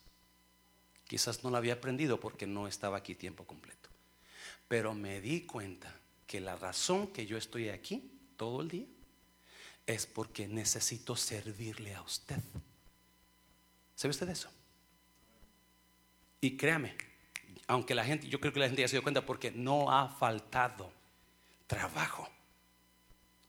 [1.08, 3.90] Quizás no lo había aprendido porque no estaba aquí tiempo completo.
[4.68, 5.94] Pero me di cuenta
[6.28, 8.86] que la razón que yo estoy aquí todo el día
[9.90, 12.40] es porque necesito servirle a usted.
[13.96, 14.50] ¿Sabe usted eso?
[16.42, 16.96] Y créame,
[17.66, 20.08] aunque la gente, yo creo que la gente ya se dio cuenta porque no ha
[20.08, 20.92] faltado
[21.66, 22.30] trabajo.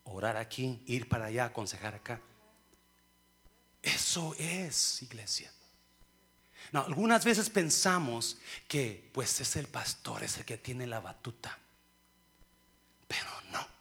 [0.05, 2.22] Orar aquí, ir para allá, aconsejar acá.
[3.83, 5.53] Eso es iglesia.
[6.72, 11.59] No, algunas veces pensamos que pues es el pastor, es el que tiene la batuta.
[13.07, 13.81] Pero no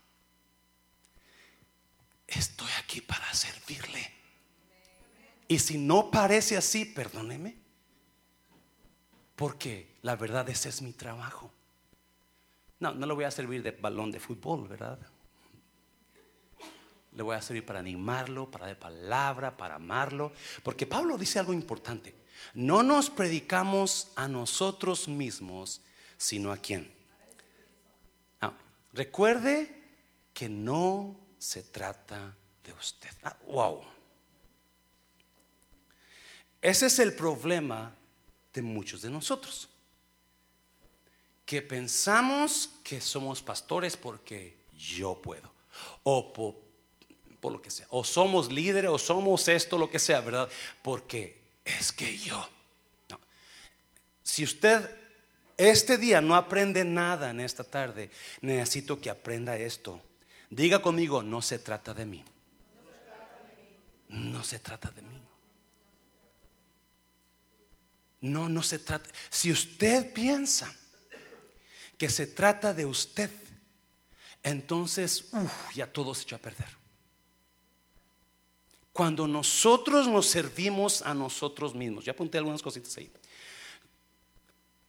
[2.32, 4.12] estoy aquí para servirle.
[5.48, 7.58] Y si no parece así, perdóneme.
[9.36, 11.52] Porque la verdad ese es mi trabajo.
[12.80, 15.00] No, no le voy a servir de balón de fútbol, ¿verdad?
[17.13, 20.32] Le voy a servir para animarlo, para dar palabra, para amarlo.
[20.63, 22.13] Porque Pablo dice algo importante.
[22.54, 25.82] No nos predicamos a nosotros mismos,
[26.18, 26.92] sino a quién.
[28.94, 29.76] recuerde
[30.34, 33.10] que no se trata de usted.
[33.23, 33.82] Ah, wow.
[36.62, 37.95] Ese es el problema
[38.54, 39.69] de muchos de nosotros.
[41.45, 45.52] Que pensamos que somos pastores porque yo puedo.
[46.04, 46.56] O por,
[47.52, 47.88] lo que sea.
[47.89, 50.49] O somos líderes o somos esto, lo que sea, ¿verdad?
[50.84, 52.47] Porque es que yo.
[54.21, 54.97] Si usted
[55.58, 60.02] este día no aprende nada en esta tarde, necesito que aprenda esto.
[60.50, 62.24] Diga conmigo, no se trata de mí.
[64.10, 65.22] No se trata de mí.
[68.22, 69.10] No, no se trata.
[69.30, 70.76] Si usted piensa
[71.98, 73.30] que se trata de usted,
[74.44, 76.68] entonces uf, ya todo se echó a perder.
[78.92, 83.12] Cuando nosotros nos servimos a nosotros mismos, ya apunté algunas cositas ahí.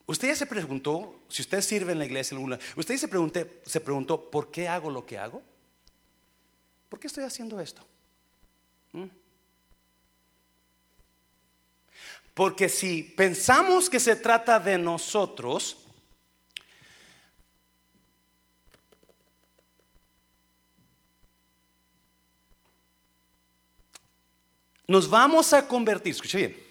[0.06, 2.36] Usted ya se preguntó, si usted sirve en la iglesia,
[2.74, 5.40] usted se, pregunté, se preguntó, ¿por qué hago lo que hago?
[6.90, 7.86] ¿Por qué estoy haciendo esto?
[8.92, 9.04] ¿Mm?
[12.34, 15.76] Porque si pensamos que se trata de nosotros,
[24.88, 26.70] nos vamos a convertir, escuche bien,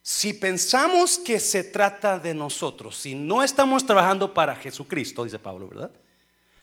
[0.00, 5.68] si pensamos que se trata de nosotros, si no estamos trabajando para Jesucristo, dice Pablo,
[5.68, 5.90] ¿verdad?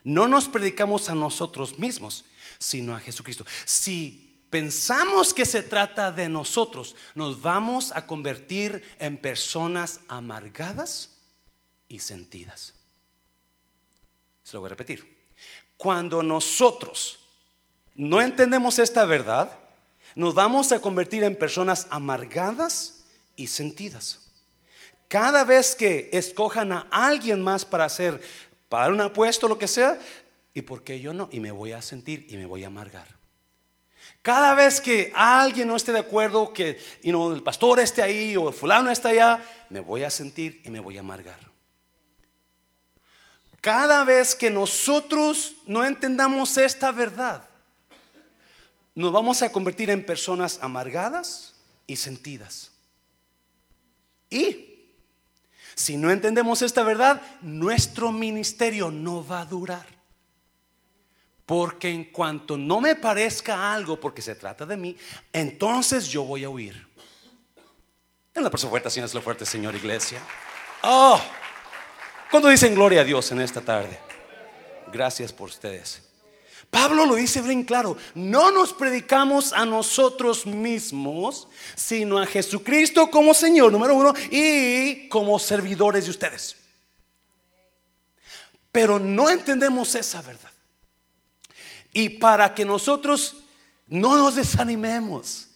[0.04, 2.24] No nos predicamos a nosotros mismos,
[2.58, 3.44] sino a Jesucristo.
[3.64, 11.10] Si pensamos que se trata de nosotros, nos vamos a convertir en personas amargadas
[11.88, 12.74] y sentidas.
[14.42, 15.26] Se lo voy a repetir.
[15.76, 17.20] Cuando nosotros
[17.94, 19.58] no entendemos esta verdad,
[20.14, 23.04] nos vamos a convertir en personas amargadas
[23.36, 24.30] y sentidas.
[25.08, 28.22] Cada vez que escojan a alguien más para hacer,
[28.72, 29.98] para un apuesto, lo que sea,
[30.54, 31.28] ¿y por qué yo no?
[31.30, 33.06] Y me voy a sentir y me voy a amargar.
[34.22, 38.54] Cada vez que alguien no esté de acuerdo, que el pastor esté ahí o el
[38.54, 41.38] fulano está allá, me voy a sentir y me voy a amargar.
[43.60, 47.46] Cada vez que nosotros no entendamos esta verdad,
[48.94, 51.56] nos vamos a convertir en personas amargadas
[51.86, 52.72] y sentidas.
[54.30, 54.71] Y
[55.74, 59.86] si no entendemos esta verdad, nuestro ministerio no va a durar.
[61.46, 64.96] Porque en cuanto no me parezca algo porque se trata de mí,
[65.32, 66.86] entonces yo voy a huir.
[68.34, 70.20] En la persona fuerte, Señor, es lo fuerte, Señor Iglesia.
[70.82, 71.20] Oh,
[72.30, 73.98] cuando dicen gloria a Dios en esta tarde,
[74.90, 76.11] gracias por ustedes.
[76.72, 83.34] Pablo lo dice bien claro, no nos predicamos a nosotros mismos, sino a Jesucristo como
[83.34, 86.56] Señor, número uno, y como servidores de ustedes.
[88.72, 90.50] Pero no entendemos esa verdad.
[91.92, 93.36] Y para que nosotros
[93.88, 95.48] no nos desanimemos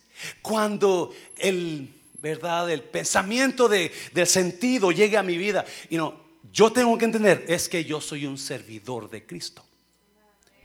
[0.42, 6.20] cuando el verdad, el pensamiento de, del sentido llegue a mi vida, y no,
[6.52, 9.65] yo tengo que entender es que yo soy un servidor de Cristo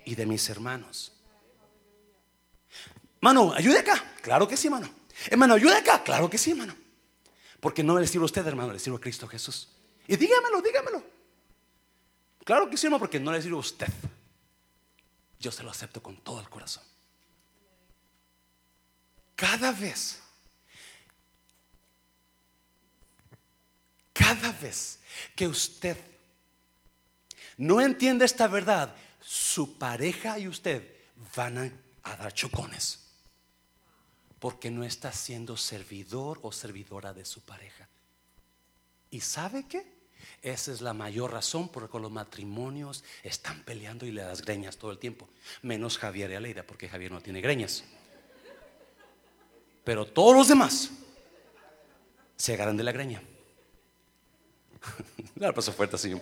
[0.05, 1.13] y de mis hermanos.
[3.21, 4.03] Mano, ayude acá.
[4.21, 4.89] Claro que sí, mano.
[5.27, 6.03] Hermano, ayude acá.
[6.03, 6.75] Claro que sí, hermano.
[7.59, 9.69] Porque no le sirvo a usted, hermano, le sirvo a Cristo Jesús.
[10.07, 11.03] Y dígamelo, dígamelo.
[12.43, 13.87] Claro que sí, hermano, porque no le sirvo a usted.
[15.39, 16.83] Yo se lo acepto con todo el corazón.
[19.35, 20.19] Cada vez,
[24.13, 24.99] cada vez
[25.35, 25.97] que usted
[27.57, 30.95] no entiende esta verdad, su pareja y usted
[31.35, 31.57] van
[32.03, 32.99] a, dar chocones.
[34.39, 37.87] Porque no está siendo servidor o servidora de su pareja.
[39.11, 40.01] ¿Y sabe qué?
[40.41, 44.41] Esa es la mayor razón por la que los matrimonios están peleando y le das
[44.41, 45.29] greñas todo el tiempo.
[45.61, 47.83] Menos Javier y Aleida, porque Javier no tiene greñas.
[49.83, 50.89] Pero todos los demás
[52.37, 53.21] se agarran de la greña.
[55.35, 56.19] La paso fuerte, Señor.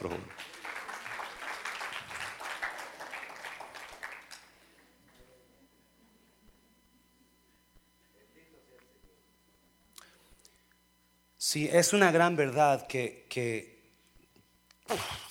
[11.49, 13.81] Sí, es una gran verdad que,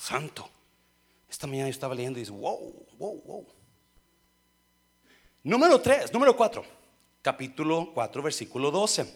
[0.01, 0.51] santo.
[1.31, 3.47] Esta mañana yo estaba leyendo y dice, wow, wow, wow.
[5.45, 6.65] Número 3, número 4,
[7.23, 9.15] capítulo 4, versículo 12.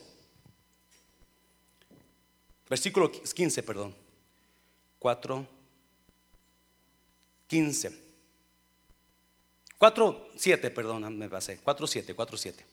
[2.69, 3.93] Versículo 15, perdón.
[4.99, 5.47] 4,
[7.47, 8.01] 15.
[9.77, 11.59] 4, 7, perdón, me pasé.
[11.61, 12.65] 4, 7, 4, 7.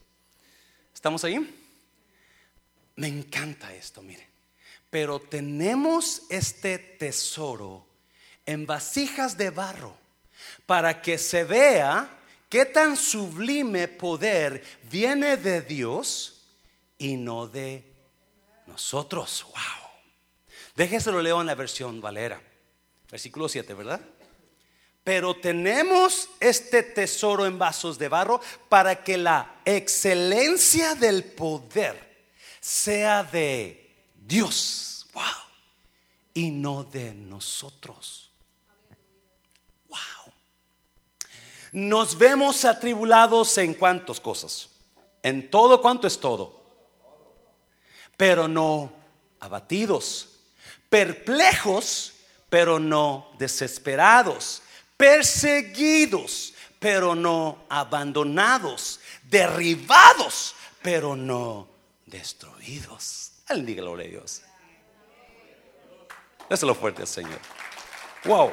[0.94, 1.69] ¿Estamos ahí?
[2.96, 4.28] Me encanta esto, mire.
[4.90, 7.86] Pero tenemos este tesoro
[8.44, 9.96] en vasijas de barro
[10.66, 16.42] para que se vea qué tan sublime poder viene de Dios
[16.98, 17.84] y no de
[18.66, 19.44] nosotros.
[19.44, 19.90] Wow.
[20.74, 22.40] Déjeselo leo en la versión Valera.
[23.10, 24.00] Versículo 7, ¿verdad?
[25.04, 32.09] Pero tenemos este tesoro en vasos de barro para que la excelencia del poder
[32.60, 35.06] sea de Dios.
[35.12, 35.22] Wow.
[36.34, 38.30] Y no de nosotros.
[39.88, 39.98] Wow.
[41.72, 44.68] Nos vemos atribulados en cuántas cosas.
[45.22, 46.62] En todo cuanto es todo.
[48.16, 48.92] Pero no
[49.40, 50.28] abatidos.
[50.88, 52.14] Perplejos,
[52.48, 54.62] pero no desesperados.
[55.00, 61.66] perseguidos, pero no abandonados, derribados, pero no
[62.10, 63.32] destruidos.
[63.48, 64.42] Él diga gloria a Dios.
[66.44, 67.38] Eso es lo fuerte, Señor.
[68.24, 68.52] Wow.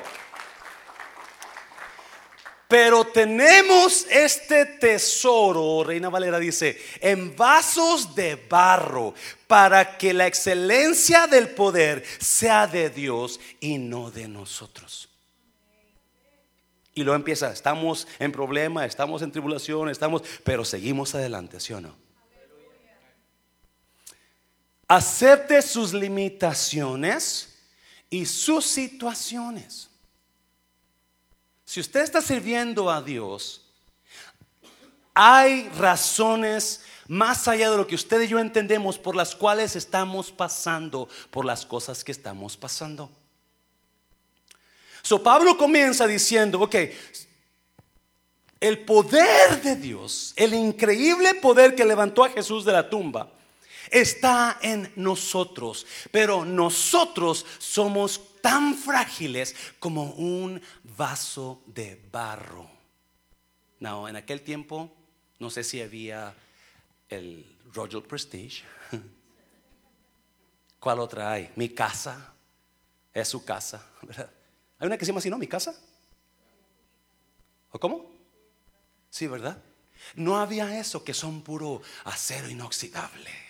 [2.68, 9.14] Pero tenemos este tesoro, Reina Valera dice, en vasos de barro,
[9.48, 15.10] para que la excelencia del poder sea de Dios y no de nosotros.
[16.94, 21.80] Y luego empieza, estamos en problema, estamos en tribulación, estamos, pero seguimos adelante, ¿sí o
[21.80, 22.07] no?
[24.88, 27.58] Acepte sus limitaciones
[28.10, 29.90] y sus situaciones.
[31.66, 33.62] Si usted está sirviendo a Dios,
[35.14, 40.32] hay razones más allá de lo que usted y yo entendemos por las cuales estamos
[40.32, 43.10] pasando por las cosas que estamos pasando.
[45.02, 46.76] So Pablo comienza diciendo, ok,
[48.60, 53.32] el poder de Dios, el increíble poder que levantó a Jesús de la tumba,
[53.92, 62.70] está en nosotros, pero nosotros somos tan frágiles como un vaso de barro.
[63.80, 64.92] No, en aquel tiempo
[65.40, 66.34] no sé si había
[67.10, 68.64] el Royal Prestige.
[70.80, 71.52] ¿Cuál otra hay?
[71.56, 72.34] Mi casa
[73.14, 73.86] es su casa.
[74.80, 75.38] Hay una que se llama así, ¿no?
[75.38, 75.76] Mi casa.
[77.72, 78.12] ¿O cómo?
[79.10, 79.62] Sí, ¿verdad?
[80.16, 83.47] No había eso que son puro acero inoxidable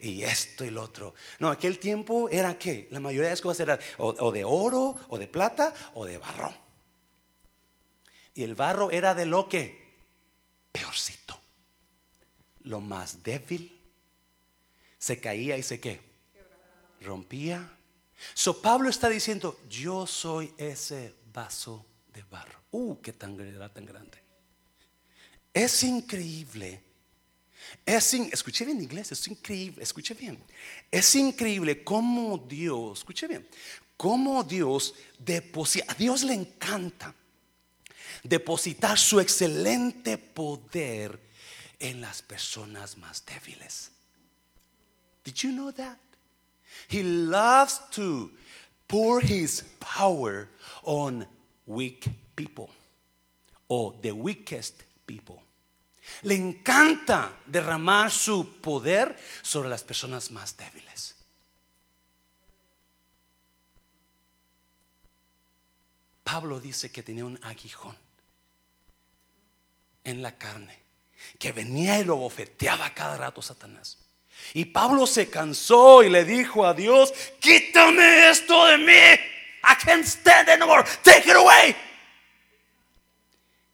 [0.00, 1.14] y esto y lo otro.
[1.38, 5.18] No, aquel tiempo era que la mayoría de las cosas eran o, de oro, o
[5.18, 6.54] de plata, o de barro.
[8.34, 9.84] Y el barro era de lo que
[10.72, 11.38] peorcito,
[12.62, 13.80] lo más débil,
[14.98, 16.00] se caía y se qué,
[17.00, 17.70] rompía.
[18.32, 22.58] So Pablo está diciendo, yo soy ese vaso de barro.
[22.70, 23.36] Uh, qué tan,
[23.72, 24.18] tan grande.
[25.52, 26.82] Es increíble
[27.86, 30.38] es escuché bien inglés, es increíble, escuche bien.
[30.90, 33.46] Es increíble cómo Dios, escuche bien,
[33.96, 37.14] cómo Dios deposita, a Dios le encanta
[38.22, 41.20] depositar su excelente poder
[41.78, 43.90] en las personas más débiles.
[45.24, 45.98] Did you know that?
[46.88, 48.30] He loves to
[48.88, 50.48] pour his power
[50.82, 51.26] on
[51.66, 52.70] weak people
[53.68, 55.42] or the weakest people.
[56.22, 61.16] Le encanta derramar su poder sobre las personas más débiles.
[66.22, 67.96] Pablo dice que tenía un aguijón
[70.04, 70.78] en la carne,
[71.38, 73.98] que venía y lo bofeteaba cada rato Satanás.
[74.52, 78.92] Y Pablo se cansó y le dijo a Dios, quítame esto de mí.
[78.92, 80.66] I can't stand no
[81.02, 81.76] Take it away.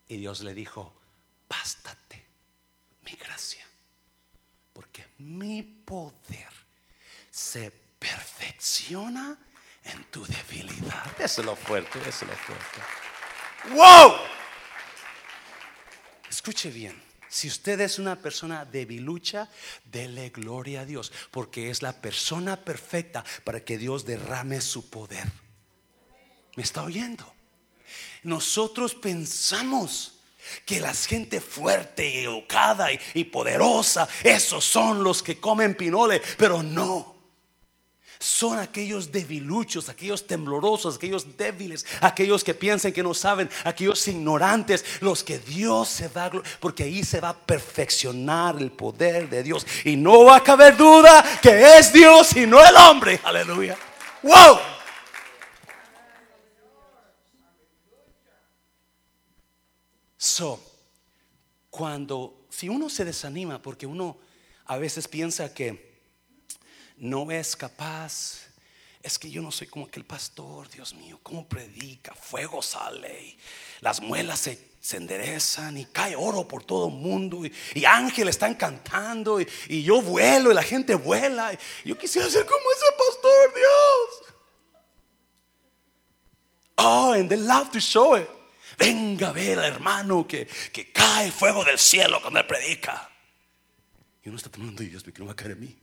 [0.09, 0.93] Y Dios le dijo,
[1.49, 2.01] bástate
[3.17, 3.67] gracia.
[4.73, 6.49] Porque mi poder
[7.31, 9.39] se perfecciona
[9.85, 11.21] en tu debilidad.
[11.21, 12.81] Eso es lo fuerte, eso es lo fuerte.
[13.75, 14.15] ¡Wow!
[16.29, 17.01] Escuche bien.
[17.29, 19.49] Si usted es una persona debilucha,
[19.85, 25.31] dele gloria a Dios, porque es la persona perfecta para que Dios derrame su poder.
[26.57, 27.33] ¿Me está oyendo?
[28.25, 30.20] Nosotros pensamos
[30.65, 36.63] que la gente fuerte y educada y, poderosa, esos son los que comen pinole, pero
[36.63, 37.21] no.
[38.19, 44.85] Son aquellos debiluchos, aquellos temblorosos, aquellos débiles, aquellos que piensan que no saben, aquellos ignorantes,
[45.01, 49.67] los que Dios se va, porque ahí se va a perfeccionar el poder de Dios.
[49.87, 53.19] Y no va a caber duda que es Dios y no el hombre.
[53.25, 53.79] Aleluya.
[54.23, 54.80] Wow.
[60.23, 60.61] So,
[61.71, 64.19] cuando, si uno se desanima porque uno
[64.67, 66.03] a veces piensa que
[66.99, 68.43] no es capaz,
[69.03, 73.39] es que yo no soy como aquel pastor, Dios mío, cómo predica, fuego sale, y
[73.81, 77.41] las muelas se, enderezan y cae oro por todo el mundo
[77.75, 81.51] y, ángeles están cantando y, yo vuelo y la gente vuela.
[81.83, 84.35] Y yo quisiera ser como ese pastor, Dios.
[86.77, 88.29] Oh, and they love to show it.
[88.81, 93.11] Venga a ver hermano que, que cae fuego del cielo cuando él predica.
[94.25, 95.79] Y uno está tomando Dios me no va a caer en mí.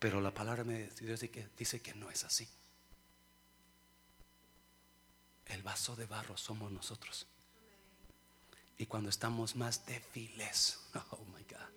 [0.00, 1.20] Pero la palabra de Dios
[1.56, 2.48] dice que no es así.
[5.46, 7.28] El vaso de barro somos nosotros.
[8.78, 10.80] Y cuando estamos más débiles,
[11.10, 11.70] oh my God,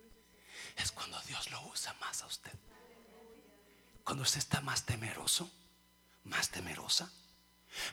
[0.77, 2.53] es cuando Dios lo usa más a usted.
[4.03, 5.51] Cuando usted está más temeroso
[6.25, 7.11] más temerosa.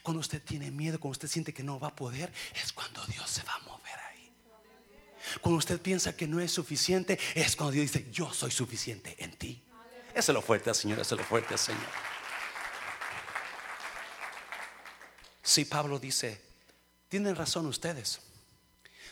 [0.02, 3.28] Cuando usted tiene miedo, cuando usted siente que no va a poder, es cuando Dios
[3.28, 4.32] se va a mover ahí.
[5.40, 9.36] Cuando usted piensa que no es suficiente, es cuando Dios dice, yo soy suficiente en
[9.36, 9.62] ti.
[10.14, 11.80] Eso es lo fuerte, Señor, eso es lo fuerte, Señor.
[15.42, 16.40] Si Pablo dice,
[17.08, 18.20] tienen razón ustedes.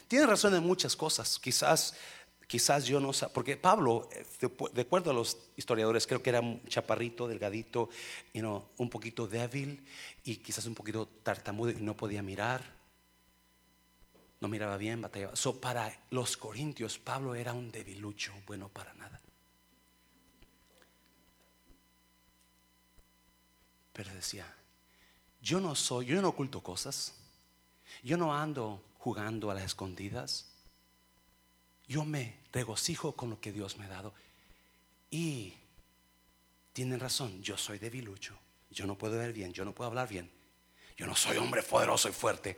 [0.08, 1.38] Tienen razón en muchas cosas.
[1.38, 1.94] Quizás
[2.50, 4.26] quizás yo no sé, porque Pablo, eh,
[4.72, 7.90] de, acuerdo a los historiadores, creo que era un chaparrito, delgadito,
[8.34, 9.86] un poquito débil
[10.24, 12.64] y quizás un poquito tartamudo y no podía mirar,
[14.40, 15.36] no miraba bien, batallaba.
[15.36, 19.20] So, para los corintios, Pablo era un debilucho, bueno para nada.
[23.92, 24.52] Pero decía,
[25.40, 27.14] yo no soy, yo no oculto cosas,
[28.02, 30.49] yo no ando jugando a las escondidas
[31.90, 34.14] yo me regocijo con lo que Dios me ha dado.
[35.10, 35.54] Y
[36.72, 38.38] tienen razón, yo soy debilucho,
[38.70, 40.30] yo no puedo ver bien, yo no puedo hablar bien,
[40.96, 42.56] yo no soy hombre poderoso y fuerte,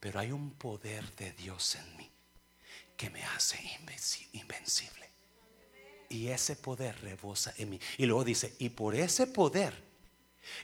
[0.00, 2.10] pero hay un poder de Dios en mí
[2.96, 3.58] que me hace
[4.32, 5.10] invencible.
[6.08, 7.80] Y ese poder rebosa en mí.
[7.98, 9.74] Y luego dice, y por ese poder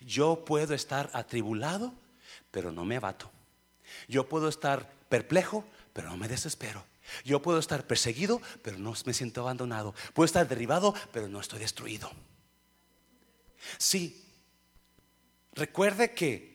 [0.01, 1.93] yo puedo estar atribulado,
[2.51, 3.31] pero no me abato.
[4.09, 6.90] Yo puedo estar perplejo, pero no me desespero.
[7.25, 9.95] Yo puedo estar perseguido, pero no me siento abandonado.
[10.15, 12.11] Puedo estar derribado, pero no estoy destruido.
[13.79, 14.25] Sí,
[15.53, 16.51] recuerde que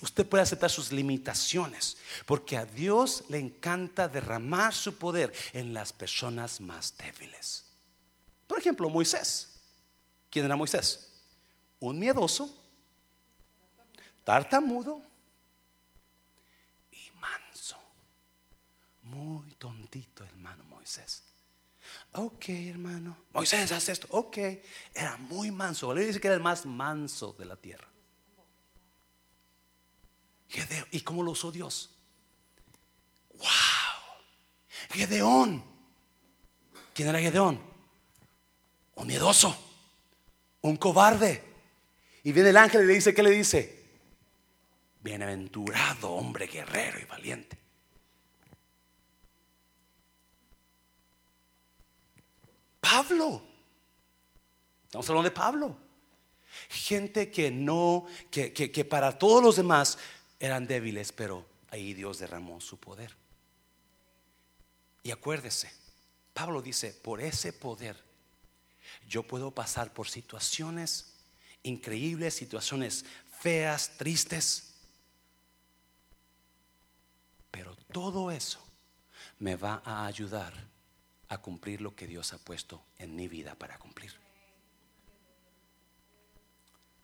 [0.00, 1.96] usted puede aceptar sus limitaciones,
[2.26, 7.64] porque a Dios le encanta derramar su poder en las personas más débiles.
[8.46, 9.48] Por ejemplo, Moisés.
[10.30, 11.08] ¿Quién era Moisés?
[11.80, 12.56] Un miedoso,
[14.24, 15.02] tartamudo,
[19.10, 21.24] Muy tontito, hermano Moisés.
[22.12, 23.16] Ok, hermano.
[23.32, 24.06] Moisés, haz esto.
[24.10, 24.38] Ok.
[24.94, 25.92] Era muy manso.
[25.94, 27.88] Le dice que era el más manso de la tierra.
[30.90, 31.90] ¿Y cómo lo usó Dios?
[33.34, 33.46] ¡Wow!
[34.90, 35.64] Gedeón.
[36.94, 37.60] ¿Quién era Gedeón?
[38.94, 39.56] Un miedoso.
[40.62, 41.44] Un cobarde.
[42.22, 43.88] Y viene el ángel y le dice, ¿qué le dice?
[45.00, 47.59] Bienaventurado hombre guerrero y valiente.
[52.90, 53.40] Pablo.
[54.84, 55.76] Estamos hablando de Pablo.
[56.68, 59.96] Gente que no, que, que, para todos los demás
[60.40, 63.16] eran débiles, pero ahí Dios derramó su poder.
[65.04, 65.72] Y acuérdese,
[66.34, 67.96] Pablo dice, por ese poder
[69.06, 71.14] yo puedo pasar por situaciones
[71.62, 73.04] increíbles, situaciones
[73.38, 74.74] feas, tristes,
[77.52, 78.60] pero todo eso
[79.38, 80.69] me va a ayudar
[81.30, 84.12] a cumplir lo que Dios ha puesto en mi vida para cumplir.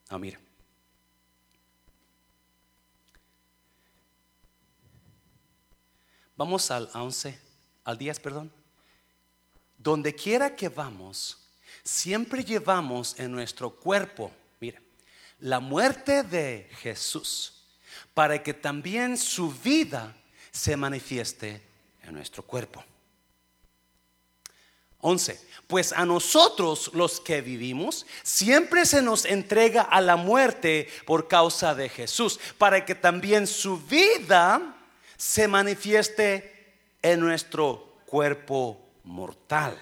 [0.08, 0.38] Ah, mire.
[6.36, 7.38] Vamos al 11,
[7.84, 8.52] al 10, perdón.
[9.78, 11.38] Donde quiera que vamos,
[11.84, 14.82] siempre llevamos en nuestro cuerpo, mire,
[15.38, 17.62] la muerte de Jesús,
[18.12, 20.16] para que también su vida
[20.50, 21.62] se manifieste
[22.02, 22.84] en nuestro cuerpo.
[25.06, 25.40] 11.
[25.68, 31.76] Pues a nosotros los que vivimos siempre se nos entrega a la muerte por causa
[31.76, 34.76] de Jesús, para que también su vida
[35.16, 39.78] se manifieste en nuestro cuerpo mortal.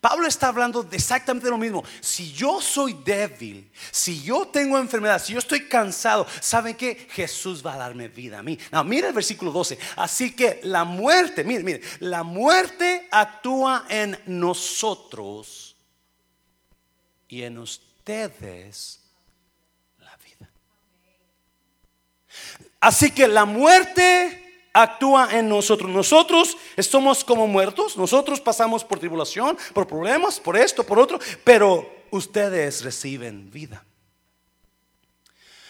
[0.00, 1.82] Pablo está hablando de exactamente lo mismo.
[2.00, 7.08] Si yo soy débil, si yo tengo enfermedad, si yo estoy cansado, ¿saben qué?
[7.10, 8.56] Jesús va a darme vida a mí.
[8.70, 9.76] No, mira el versículo 12.
[9.96, 15.74] Así que la muerte, mire, mire, la muerte actúa en nosotros
[17.26, 19.00] y en ustedes
[19.98, 20.48] la vida.
[22.78, 25.90] Así que la muerte actúa en nosotros.
[25.90, 31.88] Nosotros somos como muertos, nosotros pasamos por tribulación, por problemas, por esto, por otro, pero
[32.10, 33.84] ustedes reciben vida.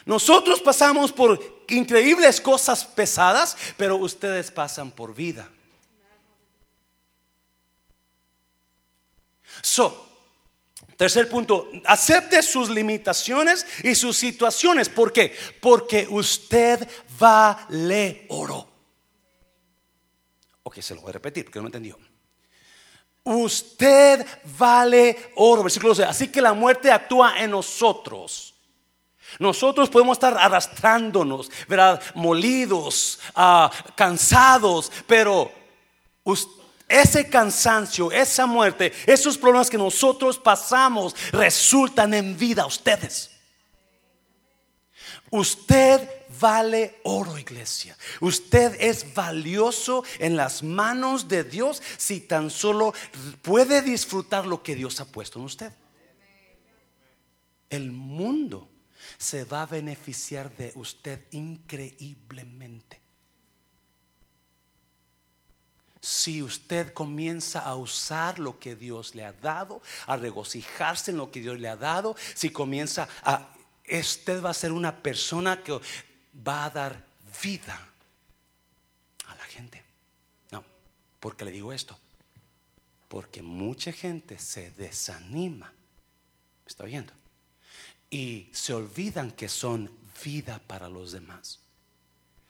[0.04, 1.38] Nosotros pasamos por
[1.68, 5.50] increíbles cosas pesadas, pero ustedes pasan por vida.
[9.60, 10.08] So,
[10.96, 14.88] tercer punto, acepte sus limitaciones y sus situaciones.
[14.88, 15.36] ¿Por qué?
[15.60, 16.88] Porque usted
[17.18, 18.77] vale oro.
[20.68, 21.98] Ok, se lo voy a repetir porque no entendió.
[23.24, 24.26] Usted
[24.58, 26.04] vale oro, versículo 12.
[26.04, 28.54] Así que la muerte actúa en nosotros.
[29.38, 32.02] Nosotros podemos estar arrastrándonos, ¿verdad?
[32.14, 35.50] Molidos, ah, cansados, pero
[36.86, 43.30] ese cansancio, esa muerte, esos problemas que nosotros pasamos resultan en vida a ustedes.
[45.30, 47.96] Usted vale oro, iglesia.
[48.20, 52.92] Usted es valioso en las manos de Dios si tan solo
[53.42, 55.72] puede disfrutar lo que Dios ha puesto en usted.
[57.70, 58.68] El mundo
[59.16, 63.00] se va a beneficiar de usted increíblemente.
[66.00, 71.30] Si usted comienza a usar lo que Dios le ha dado, a regocijarse en lo
[71.30, 73.48] que Dios le ha dado, si comienza a,
[73.90, 75.78] usted va a ser una persona que
[76.46, 77.04] va a dar
[77.42, 77.88] vida
[79.26, 79.82] a la gente.
[80.50, 80.64] No,
[81.20, 81.98] porque le digo esto,
[83.08, 87.12] porque mucha gente se desanima, ¿me está oyendo?
[88.10, 89.90] Y se olvidan que son
[90.24, 91.60] vida para los demás.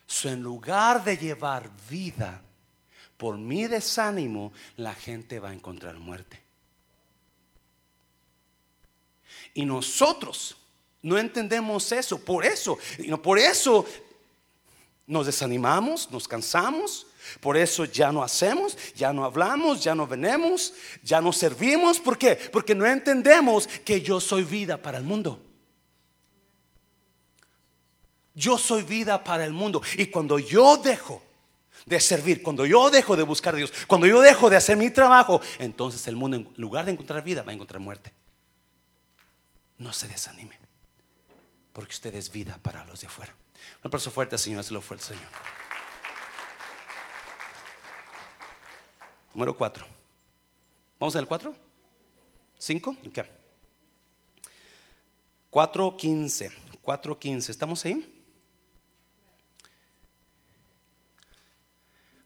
[0.07, 2.43] So, en lugar de llevar vida,
[3.19, 6.41] por mi desánimo, la gente va a encontrar muerte.
[9.55, 10.57] Y nosotros
[11.03, 12.79] no entendemos eso, por eso,
[13.23, 13.85] por eso
[15.07, 17.07] nos desanimamos, nos cansamos,
[17.41, 22.01] por eso ya no hacemos, ya no hablamos, ya no venemos, ya no servimos.
[22.01, 22.37] ¿Por qué?
[22.53, 25.41] Porque no entendemos que yo soy vida para el mundo.
[28.35, 29.83] Yo soy vida para el mundo.
[29.97, 31.23] Y cuando yo dejo
[31.87, 34.91] de servir, cuando yo dejo de buscar a Dios, cuando yo dejo de hacer mi
[34.91, 38.13] trabajo, entonces el mundo en lugar de encontrar vida va a encontrar muerte.
[39.79, 40.59] No se desanime,
[41.79, 43.33] porque usted es vida para los de afuera.
[43.85, 45.29] Un aplauso fuerte, Señor, lo fuerte, Señor.
[49.33, 49.87] Número 4.
[50.99, 51.55] ¿Vamos al 4?
[52.59, 53.13] ¿5?
[53.13, 53.31] ¿Qué?
[55.53, 56.53] 4.15.
[56.83, 57.49] 4.15.
[57.49, 58.25] ¿Estamos ahí?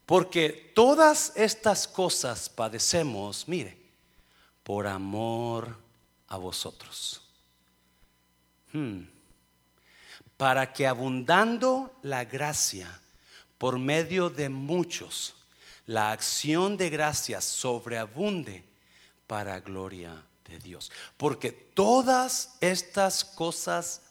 [0.07, 3.77] Porque todas estas cosas padecemos, mire,
[4.63, 5.77] por amor
[6.27, 7.21] a vosotros.
[8.71, 9.13] Hmm.
[10.37, 12.99] Para que abundando la gracia
[13.57, 15.35] por medio de muchos,
[15.85, 18.63] la acción de gracia sobreabunde
[19.27, 20.91] para gloria de Dios.
[21.17, 24.01] Porque todas estas cosas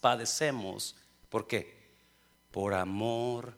[0.00, 0.94] padecemos,
[1.28, 1.80] ¿por qué?
[2.50, 3.54] Por amor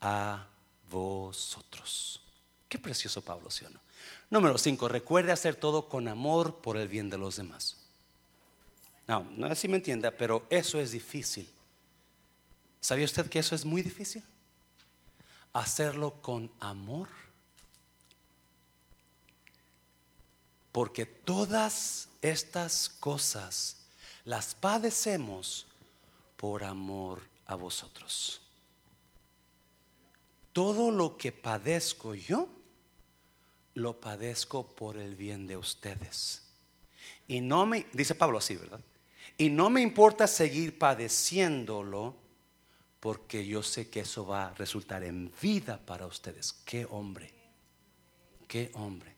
[0.00, 0.46] a
[0.90, 2.20] vosotros.
[2.68, 3.80] Qué precioso Pablo, ¿sí o no?
[4.30, 7.76] Número 5, recuerde hacer todo con amor por el bien de los demás.
[9.06, 11.48] No, no sé si me entienda, pero eso es difícil.
[12.80, 14.22] ¿Sabía usted que eso es muy difícil?
[15.52, 17.08] Hacerlo con amor.
[20.72, 23.76] Porque todas estas cosas
[24.24, 25.66] las padecemos
[26.36, 28.40] por amor a vosotros
[30.54, 32.48] todo lo que padezco yo,
[33.74, 36.42] lo padezco por el bien de ustedes.
[37.26, 38.80] Y no me, dice Pablo así, ¿verdad?
[39.36, 42.14] Y no me importa seguir padeciéndolo
[43.00, 46.52] porque yo sé que eso va a resultar en vida para ustedes.
[46.64, 47.32] Qué hombre,
[48.48, 49.14] qué hombre.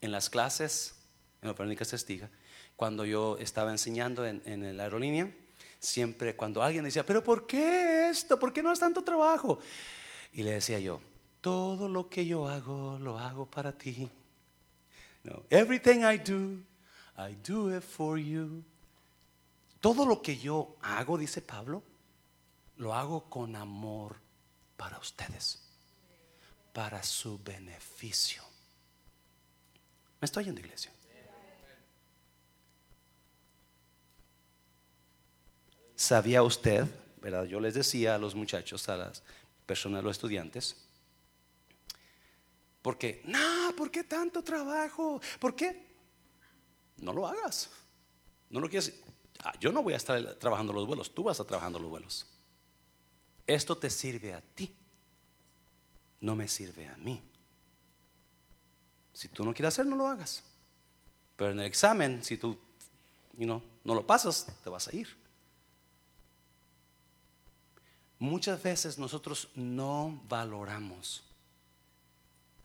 [0.00, 0.94] En las clases,
[1.42, 2.30] en la se estiga
[2.76, 5.30] cuando yo estaba enseñando en, en la aerolínea,
[5.78, 8.38] siempre cuando alguien decía, pero ¿por qué esto?
[8.38, 9.58] ¿Por qué no es tanto trabajo?
[10.32, 11.00] Y le decía yo,
[11.40, 14.08] todo lo que yo hago, lo hago para ti.
[15.22, 16.58] No, everything I do,
[17.16, 18.64] I do it for you.
[19.84, 21.82] Todo lo que yo hago, dice Pablo,
[22.78, 24.16] lo hago con amor
[24.78, 25.60] para ustedes,
[26.72, 28.42] para su beneficio.
[30.22, 30.90] ¿Me estoy yendo, iglesia?
[35.94, 36.86] ¿Sabía usted,
[37.20, 37.44] verdad?
[37.44, 39.22] Yo les decía a los muchachos, a las
[39.66, 40.76] personas, los estudiantes.
[42.80, 45.20] Porque, no, ¿por qué tanto trabajo?
[45.38, 45.94] ¿Por qué?
[46.96, 47.68] No lo hagas.
[48.48, 49.03] No lo quieres.
[49.44, 52.26] Ah, yo no voy a estar trabajando los vuelos, tú vas a trabajando los vuelos.
[53.46, 54.74] Esto te sirve a ti,
[56.20, 57.22] no me sirve a mí.
[59.12, 60.42] Si tú no quieres hacer, no lo hagas.
[61.36, 62.58] Pero en el examen, si tú
[63.36, 65.14] no lo pasas, te vas a ir.
[68.18, 71.22] Muchas veces nosotros no valoramos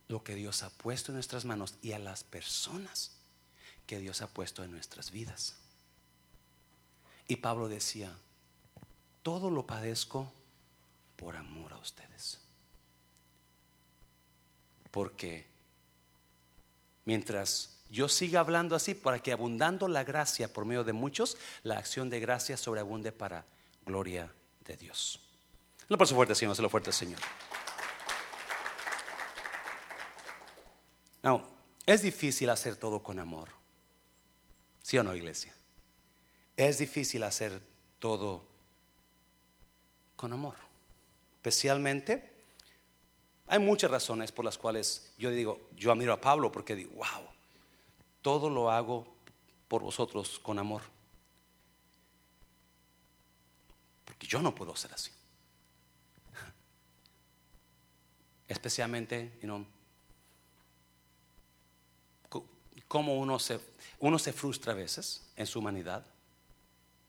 [0.08, 3.12] lo que Dios ha puesto en nuestras manos y a las personas
[3.86, 5.58] que Dios ha puesto en nuestras vidas.
[7.30, 8.12] Y Pablo decía,
[9.22, 10.34] todo lo padezco
[11.16, 12.40] por amor a ustedes.
[14.90, 15.46] Porque
[17.06, 21.78] mientras yo siga hablando así, para que abundando la gracia por medio de muchos, la
[21.78, 23.46] acción de gracia sobreabunde para
[23.86, 24.34] gloria
[24.66, 25.20] de Dios.
[25.88, 27.20] Lo paso fuerte, Señor, se lo fuerte, Señor.
[31.22, 31.48] No,
[31.86, 33.50] es difícil hacer todo con amor.
[34.82, 35.54] ¿Sí o no, iglesia?
[36.60, 37.62] Es difícil hacer
[38.00, 38.44] todo
[40.18, 40.56] con amor.
[41.38, 42.34] Especialmente,
[43.48, 47.30] hay muchas razones por las cuales yo digo, yo admiro a Pablo porque digo, wow,
[48.22, 49.08] todo lo hago
[49.70, 50.82] por vosotros con amor.
[54.04, 55.12] Porque yo no puedo ser así.
[58.50, 59.66] Especialmente, you know,
[62.90, 63.62] como uno se,
[64.00, 66.06] uno se frustra a veces en su humanidad.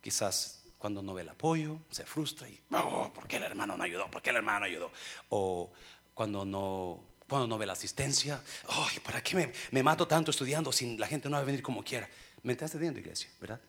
[0.00, 3.84] Quizás cuando no ve el apoyo, se frustra y, oh, ¿por qué el hermano no
[3.84, 4.10] ayudó?
[4.10, 4.90] ¿Por qué el hermano no ayudó?
[5.28, 5.70] O
[6.14, 10.72] cuando no, cuando no ve la asistencia, ay, ¿para qué me, me, mato tanto estudiando
[10.72, 12.08] si la gente no va a venir como quiera?
[12.42, 13.30] ¿Me estás entendiendo, iglesia?
[13.40, 13.60] ¿Verdad?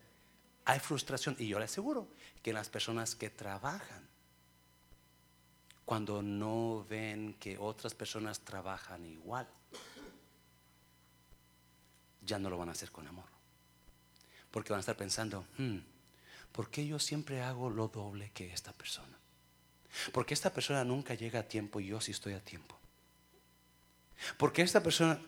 [0.63, 2.07] Hay frustración y yo le aseguro
[2.41, 4.07] que las personas que trabajan,
[5.83, 9.47] cuando no ven que otras personas trabajan igual,
[12.21, 13.25] ya no lo van a hacer con amor.
[14.49, 15.77] Porque van a estar pensando, hmm,
[16.51, 19.17] ¿por qué yo siempre hago lo doble que esta persona?
[20.11, 22.77] Porque esta persona nunca llega a tiempo y yo sí estoy a tiempo.
[24.37, 25.19] Porque esta persona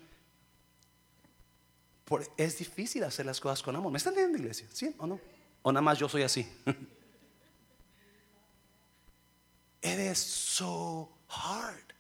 [2.38, 3.92] es difícil hacer las cosas con amor.
[3.92, 4.68] ¿Me están entendiendo, iglesia?
[4.72, 5.20] ¿Sí o no?
[5.62, 6.48] ¿O nada más yo soy así?
[9.82, 11.94] It is so hard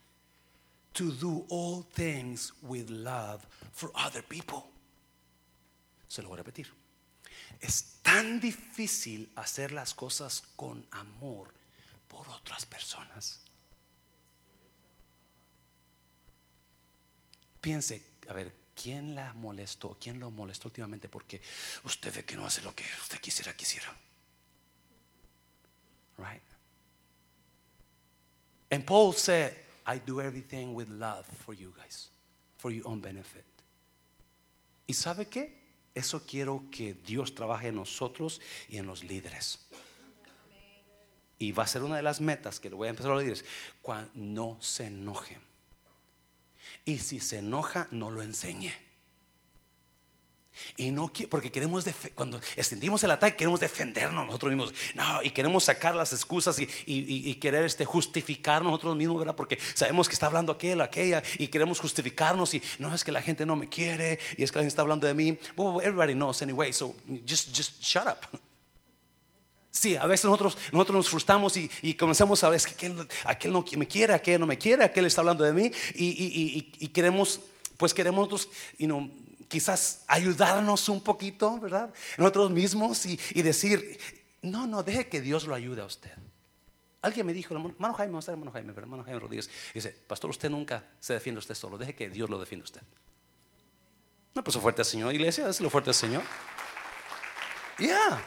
[0.93, 4.63] to do all things with love for other people.
[6.07, 6.82] Se lo voy a repetir.
[7.59, 11.53] Es tan difícil hacer las cosas con amor
[12.07, 13.41] por otras personas.
[17.61, 19.97] Piense, a ver, ¿quién la molestó?
[19.99, 21.07] ¿Quién lo molestó últimamente?
[21.07, 21.41] Porque
[21.85, 23.95] usted ve que no hace lo que usted quisiera, quisiera.
[26.17, 26.41] Right?
[28.69, 32.09] And Paul said, I do everything with love for you guys,
[32.57, 33.45] for your own benefit.
[34.87, 35.62] ¿Y sabe qué?
[35.95, 39.59] Eso quiero que Dios trabaje en nosotros y en los líderes.
[41.37, 43.45] Y va a ser una de las metas que le voy a empezar a líderes.
[43.81, 45.37] Cuando no se enoje.
[46.85, 48.73] Y si se enoja, no lo enseñe.
[50.77, 51.85] Y no porque queremos,
[52.15, 54.73] cuando extendimos el ataque, queremos defendernos nosotros mismos.
[54.95, 59.35] No, y queremos sacar las excusas y, querer este, justificarnos nosotros mismos, ¿verdad?
[59.35, 62.53] Porque sabemos que está hablando aquel, aquella, y queremos justificarnos.
[62.53, 64.81] Y no es que la gente no me quiere, y es que la gente está
[64.81, 65.37] hablando de mí.
[65.57, 66.95] everybody knows anyway, so
[67.25, 68.39] just, just shut up.
[69.73, 73.65] Sí, a veces nosotros, nosotros nos frustramos y, comenzamos a ver que aquel, aquel, no
[73.75, 77.39] me quiere, aquel no me quiere, aquel está hablando de mí y, queremos,
[77.75, 79.09] pues queremos nosotros, you know,
[79.53, 81.93] quizás ayudarnos un poquito, ¿verdad?
[82.17, 83.99] Nosotros mismos y, decir,
[84.41, 86.09] no, no, deje que Dios lo ayude a usted.
[87.03, 91.13] Alguien me dijo, hermano Jaime, hermano Jaime, hermano Jaime Rodríguez, dice, pastor, usted nunca se
[91.13, 92.81] defiende usted solo, deje que Dios lo defienda usted.
[94.33, 96.23] No, pues fuerte al Señor, iglesia, es lo fuerte al Señor.
[97.77, 98.23] Ya.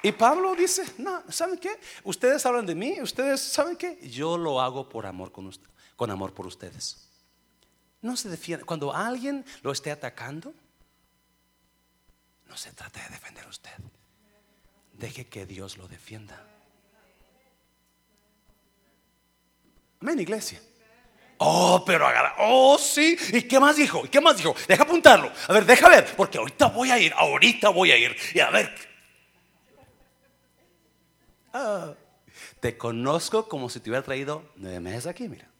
[0.00, 1.76] Y Pablo dice, no, ¿saben qué?
[2.04, 3.98] Ustedes hablan de mí, ustedes, ¿saben qué?
[4.08, 7.11] Yo lo hago por amor con, usted, con amor por ustedes.
[8.02, 8.64] No se defiende.
[8.64, 10.52] Cuando alguien lo esté atacando,
[12.46, 13.70] no se trata de defender a usted.
[14.92, 16.46] Deje que Dios lo defienda.
[20.00, 20.60] Amén, iglesia.
[21.38, 22.34] Oh, pero agarra.
[22.38, 23.16] Oh, sí.
[23.32, 24.04] ¿Y qué más dijo?
[24.04, 24.54] ¿Y qué más dijo?
[24.66, 25.32] Deja apuntarlo.
[25.48, 26.14] A ver, deja ver.
[26.16, 27.12] Porque ahorita voy a ir.
[27.14, 28.16] Ahorita voy a ir.
[28.34, 28.72] Y a ver.
[31.52, 31.94] Ah,
[32.60, 35.51] te conozco como si te hubiera traído nueve meses aquí, mira.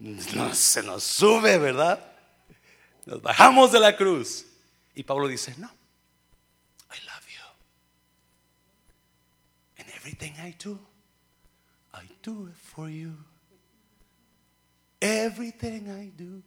[0.00, 2.02] No, se nos sube, ¿verdad?
[3.04, 4.46] Nos bajamos de la cruz.
[4.94, 5.68] Y Pablo dice, no,
[6.90, 7.44] I love you.
[9.78, 10.78] And everything I do,
[11.92, 13.14] I do it for you.
[15.02, 16.42] Everything I do,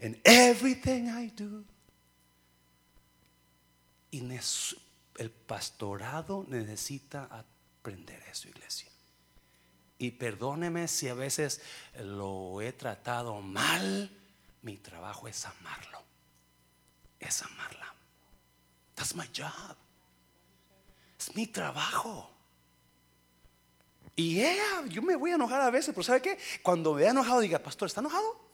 [0.00, 1.64] and everything I do.
[4.10, 4.22] Y
[5.18, 8.90] el pastorado necesita aprender eso, iglesia.
[9.98, 11.60] Y perdóneme si a veces
[11.98, 14.10] lo he tratado mal.
[14.62, 16.02] Mi trabajo es amarlo.
[17.18, 17.94] Es amarla.
[18.94, 19.76] That's my job.
[21.18, 22.30] Es mi trabajo.
[24.14, 24.42] Y
[24.88, 26.38] yo me voy a enojar a veces, pero ¿sabe qué?
[26.62, 28.46] Cuando me he enojado, diga, pastor, ¿está enojado?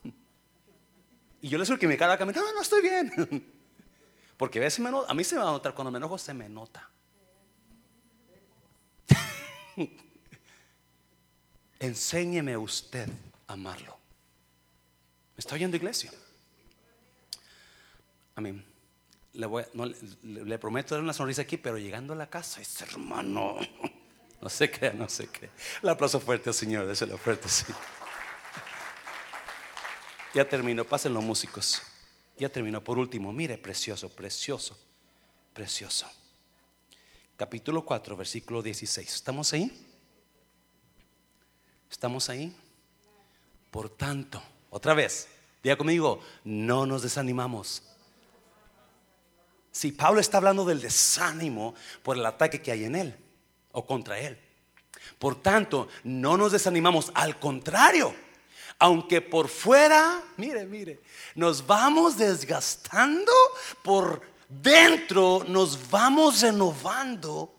[1.40, 3.52] Y yo le digo que me cara no, no estoy bien.
[4.36, 6.48] Porque a, veces a mí se me va a notar, cuando me enojo se me
[6.48, 6.88] nota.
[11.82, 13.08] Enséñeme usted
[13.46, 13.98] a amarlo.
[15.36, 16.10] ¿Me está oyendo iglesia?
[18.36, 18.64] Amén.
[19.34, 19.64] Le, voy,
[20.22, 23.56] le, prometo dar una sonrisa aquí, pero llegando a la casa, ese hermano,
[24.40, 25.50] No se crea, no se crea.
[25.80, 27.72] El aplauso fuerte al Señor, déselo fuerte, sí.
[30.34, 31.80] Ya terminó, pasen los músicos.
[32.38, 32.82] Ya terminó.
[32.82, 34.76] Por último, mire, precioso, precioso,
[35.52, 36.10] precioso.
[37.36, 39.14] Capítulo 4, versículo 16.
[39.14, 39.91] ¿Estamos ahí?
[41.92, 42.56] ¿Estamos ahí?
[43.70, 45.28] Por tanto, otra vez,
[45.62, 47.82] diga conmigo, no nos desanimamos.
[49.70, 53.14] Si Pablo está hablando del desánimo por el ataque que hay en él
[53.72, 54.38] o contra él.
[55.18, 58.14] Por tanto, no nos desanimamos, al contrario,
[58.78, 61.02] aunque por fuera, mire, mire,
[61.34, 63.32] nos vamos desgastando,
[63.82, 67.54] por dentro nos vamos renovando.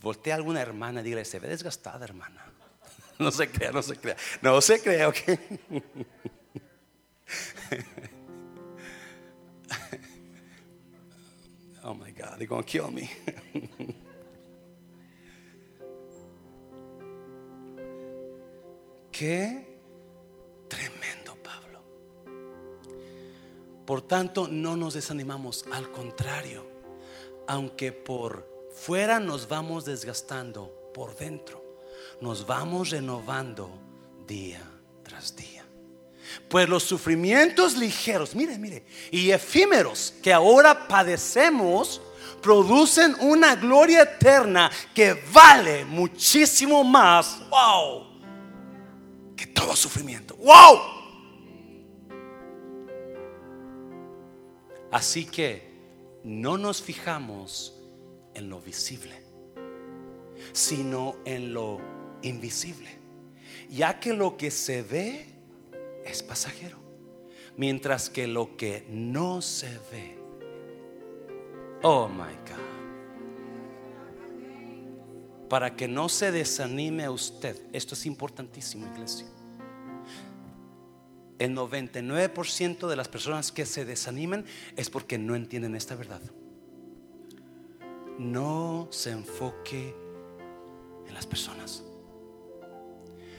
[0.00, 2.46] Voltea a alguna hermana y dile, se ve desgastada, hermana.
[3.18, 4.16] No se crea, no se crea.
[4.40, 5.18] No se crea, ok.
[11.82, 13.10] Oh my God, they're to kill me.
[19.10, 19.66] Qué
[20.68, 21.82] tremendo, Pablo.
[23.86, 26.64] Por tanto, no nos desanimamos, al contrario,
[27.46, 28.49] aunque por
[28.80, 31.60] fuera nos vamos desgastando, por dentro
[32.20, 33.70] nos vamos renovando
[34.26, 34.60] día
[35.02, 35.64] tras día.
[36.48, 42.00] Pues los sufrimientos ligeros, mire, mire, y efímeros que ahora padecemos,
[42.40, 47.38] producen una gloria eterna que vale muchísimo más.
[47.50, 48.10] ¡Wow!
[49.36, 50.36] que todo sufrimiento.
[50.36, 50.78] ¡Wow!
[54.92, 55.70] Así que
[56.22, 57.79] no nos fijamos
[58.34, 59.14] en lo visible,
[60.52, 61.80] sino en lo
[62.22, 62.90] invisible,
[63.68, 65.26] ya que lo que se ve
[66.04, 66.78] es pasajero,
[67.56, 70.18] mientras que lo que no se ve,
[71.82, 72.70] oh my God
[75.50, 77.56] para que no se desanime a usted.
[77.72, 79.26] Esto es importantísimo, iglesia.
[81.40, 84.44] El 99% de las personas que se desanimen
[84.76, 86.22] es porque no entienden esta verdad.
[88.20, 89.94] No se enfoque
[91.08, 91.82] en las personas.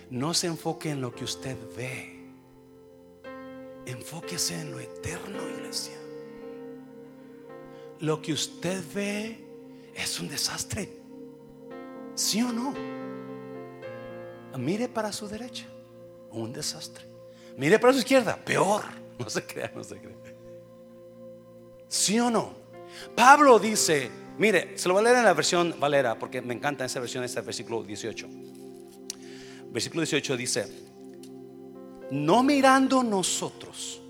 [0.10, 2.20] No se enfoque en lo que usted ve.
[3.86, 6.00] Enfóquese en lo eterno, iglesia.
[8.00, 9.46] Lo que usted ve
[9.94, 10.90] es un desastre.
[12.16, 12.74] ¿Sí o no?
[14.58, 15.68] Mire para su derecha,
[16.32, 17.06] un desastre.
[17.56, 18.84] Mire para su izquierda, peor.
[19.20, 20.16] No se crea, no se crea.
[21.88, 22.56] ¿Sí o no?
[23.16, 24.10] Pablo dice,
[24.42, 27.24] mire, se lo voy a leer en la versión Valera, porque me encanta esa versión,
[27.24, 28.28] este versículo 18.
[29.72, 30.68] Versículo 18 dice,
[32.10, 34.02] no mirando nosotros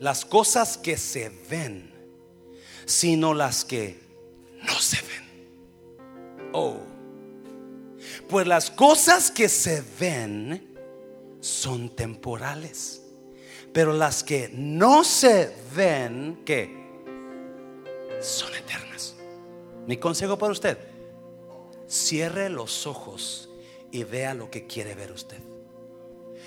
[0.00, 1.92] las cosas que se ven,
[2.86, 4.00] sino las que
[4.62, 6.48] no se ven.
[6.54, 6.78] Oh.
[8.30, 10.74] Pues las cosas que se ven
[11.40, 13.02] son temporales.
[13.74, 16.70] Pero las que no se ven, que
[18.22, 18.51] son.
[19.86, 20.78] Mi consejo para usted,
[21.88, 23.48] cierre los ojos
[23.90, 25.38] y vea lo que quiere ver usted.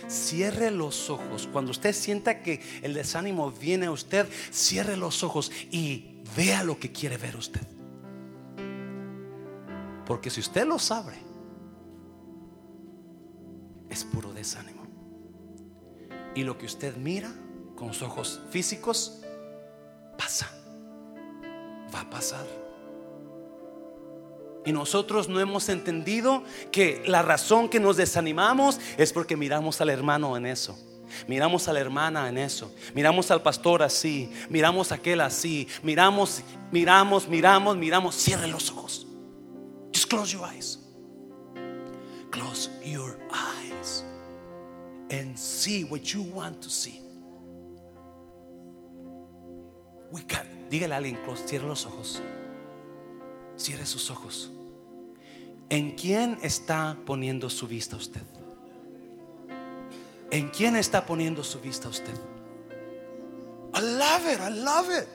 [0.07, 1.47] Cierre los ojos.
[1.51, 6.79] Cuando usted sienta que el desánimo viene a usted, cierre los ojos y vea lo
[6.79, 7.61] que quiere ver usted.
[10.05, 11.13] Porque si usted lo sabe,
[13.89, 14.85] es puro desánimo.
[16.35, 17.33] Y lo que usted mira
[17.75, 19.21] con sus ojos físicos,
[20.17, 20.49] pasa.
[21.93, 22.64] Va a pasar.
[24.65, 29.89] Y nosotros no hemos entendido que la razón que nos desanimamos es porque miramos al
[29.89, 30.77] hermano en eso.
[31.27, 32.73] Miramos a la hermana en eso.
[32.93, 34.31] Miramos al pastor así.
[34.49, 35.67] Miramos a aquel así.
[35.83, 36.41] Miramos,
[36.71, 38.15] miramos, miramos, miramos.
[38.15, 39.05] Cierre los ojos
[40.15, 40.77] close your eyes.
[42.31, 44.03] Close your eyes
[45.09, 47.01] and see what you want to see.
[50.11, 50.47] We can.
[50.69, 52.21] Dígale a alguien, close, cierre los ojos.
[53.57, 54.49] Cierre sus ojos.
[55.69, 58.21] ¿En quién está poniendo su vista usted?
[60.31, 62.13] ¿En quién está poniendo su vista usted?
[63.73, 65.07] I love it, I love it.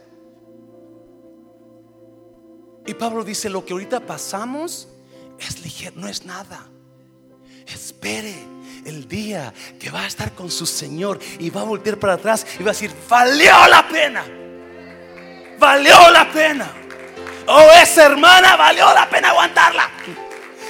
[2.86, 4.88] Y Pablo dice, lo que ahorita pasamos
[5.38, 6.66] es ligero, no es nada.
[7.66, 8.34] Espere
[8.84, 12.46] el día que va a estar con su Señor y va a voltear para atrás
[12.58, 14.24] y va a decir, valió la pena.
[15.58, 16.72] Valió la pena.
[17.46, 19.90] Oh, esa hermana valió la pena aguantarla.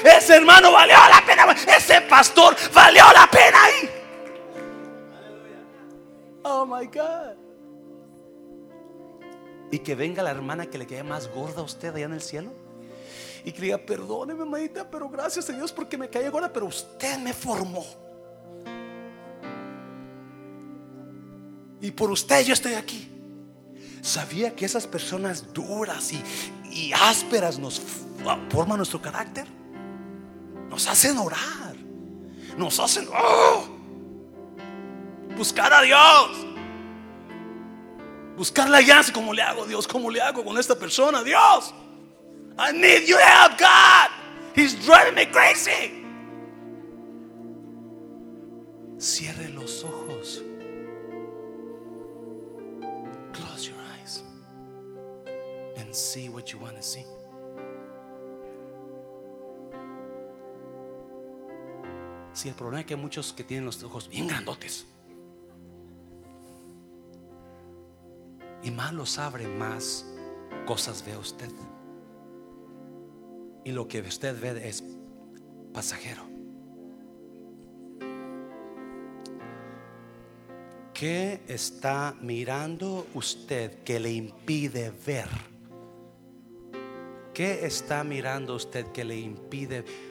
[0.05, 1.53] Ese hermano valió la pena.
[1.77, 3.91] Ese pastor valió la pena ahí.
[6.43, 7.37] Oh my God.
[9.71, 12.23] Y que venga la hermana que le quede más gorda a usted allá en el
[12.23, 12.51] cielo
[13.45, 17.19] y que diga, perdóneme, mamita, pero gracias a Dios porque me caí ahora, pero usted
[17.19, 17.85] me formó.
[21.81, 23.09] Y por usted yo estoy aquí.
[24.03, 26.23] ¿Sabía que esas personas duras y,
[26.71, 27.81] y ásperas nos
[28.51, 29.47] forman nuestro carácter?
[30.71, 31.75] Nos hacen orar.
[32.57, 33.66] Nos hacen oh,
[35.37, 36.47] buscar a Dios.
[38.37, 39.12] Buscar la alianza.
[39.12, 39.87] ¿Cómo le hago, Dios?
[39.87, 41.23] ¿Cómo le hago con esta persona?
[41.23, 41.75] Dios,
[42.59, 44.11] I need your help, God.
[44.55, 46.05] He's driving me crazy.
[48.99, 50.43] Cierre los ojos.
[53.33, 54.23] Close your eyes
[55.79, 57.05] and see what you want to see.
[62.33, 64.87] Si el problema es que hay muchos que tienen los ojos bien grandotes.
[68.62, 70.07] Y más los abre, más
[70.66, 71.51] cosas ve usted.
[73.64, 74.85] Y lo que usted ve es
[75.72, 76.22] pasajero.
[80.95, 85.28] ¿Qué está mirando usted que le impide ver?
[87.33, 90.10] ¿Qué está mirando usted que le impide Este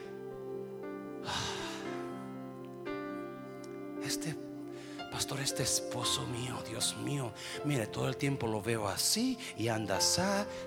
[5.38, 7.32] este esposo mío, Dios mío,
[7.64, 10.22] mire, todo el tiempo lo veo así y anda así.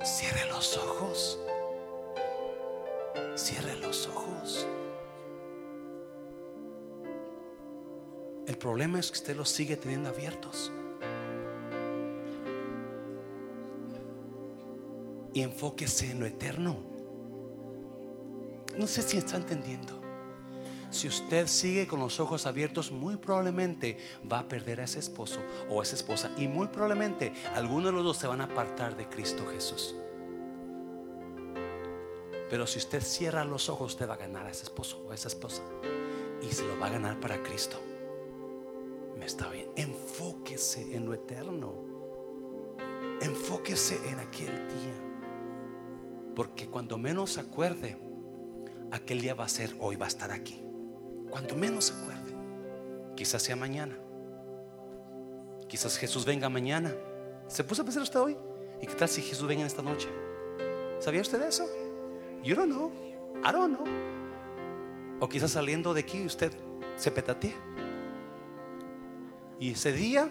[0.06, 1.40] Cierre los ojos.
[3.36, 4.66] Cierre los ojos.
[8.46, 10.72] El problema es que usted los sigue teniendo abiertos.
[15.34, 16.78] Y enfóquese en lo eterno.
[18.78, 20.03] No sé si está entendiendo.
[20.94, 23.98] Si usted sigue con los ojos abiertos, muy probablemente
[24.32, 26.30] va a perder a ese esposo o a esa esposa.
[26.38, 29.96] Y muy probablemente algunos de los dos se van a apartar de Cristo Jesús.
[32.48, 35.16] Pero si usted cierra los ojos, usted va a ganar a ese esposo o a
[35.16, 35.64] esa esposa.
[36.44, 37.82] Y se lo va a ganar para Cristo.
[39.18, 39.70] Me está bien.
[39.76, 41.74] Enfóquese en lo eterno.
[43.20, 44.94] Enfóquese en aquel día.
[46.36, 47.98] Porque cuando menos acuerde,
[48.92, 50.64] aquel día va a ser, hoy va a estar aquí.
[51.34, 52.32] Cuando menos se acuerde.
[53.16, 53.98] Quizás sea mañana.
[55.68, 56.94] Quizás Jesús venga mañana.
[57.48, 58.38] ¿Se puso a pensar usted hoy?
[58.80, 60.10] ¿Y qué tal si Jesús venga en esta noche?
[61.00, 61.66] ¿Sabía usted eso?
[62.44, 62.92] You don't know.
[63.44, 63.84] I don't know.
[65.20, 66.54] O quizás saliendo de aquí usted
[66.98, 67.56] se petatea.
[69.60, 70.30] Y ese día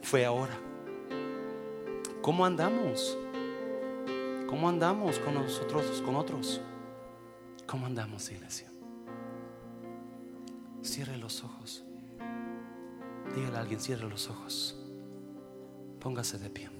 [0.00, 0.58] fue ahora.
[2.22, 3.18] ¿Cómo andamos?
[4.48, 6.62] ¿Cómo andamos con nosotros, con otros?
[7.66, 8.69] ¿Cómo andamos, iglesia?
[10.82, 11.84] Cierre los ojos.
[13.34, 14.76] Dígale a alguien, cierre los ojos.
[16.00, 16.79] Póngase de pie.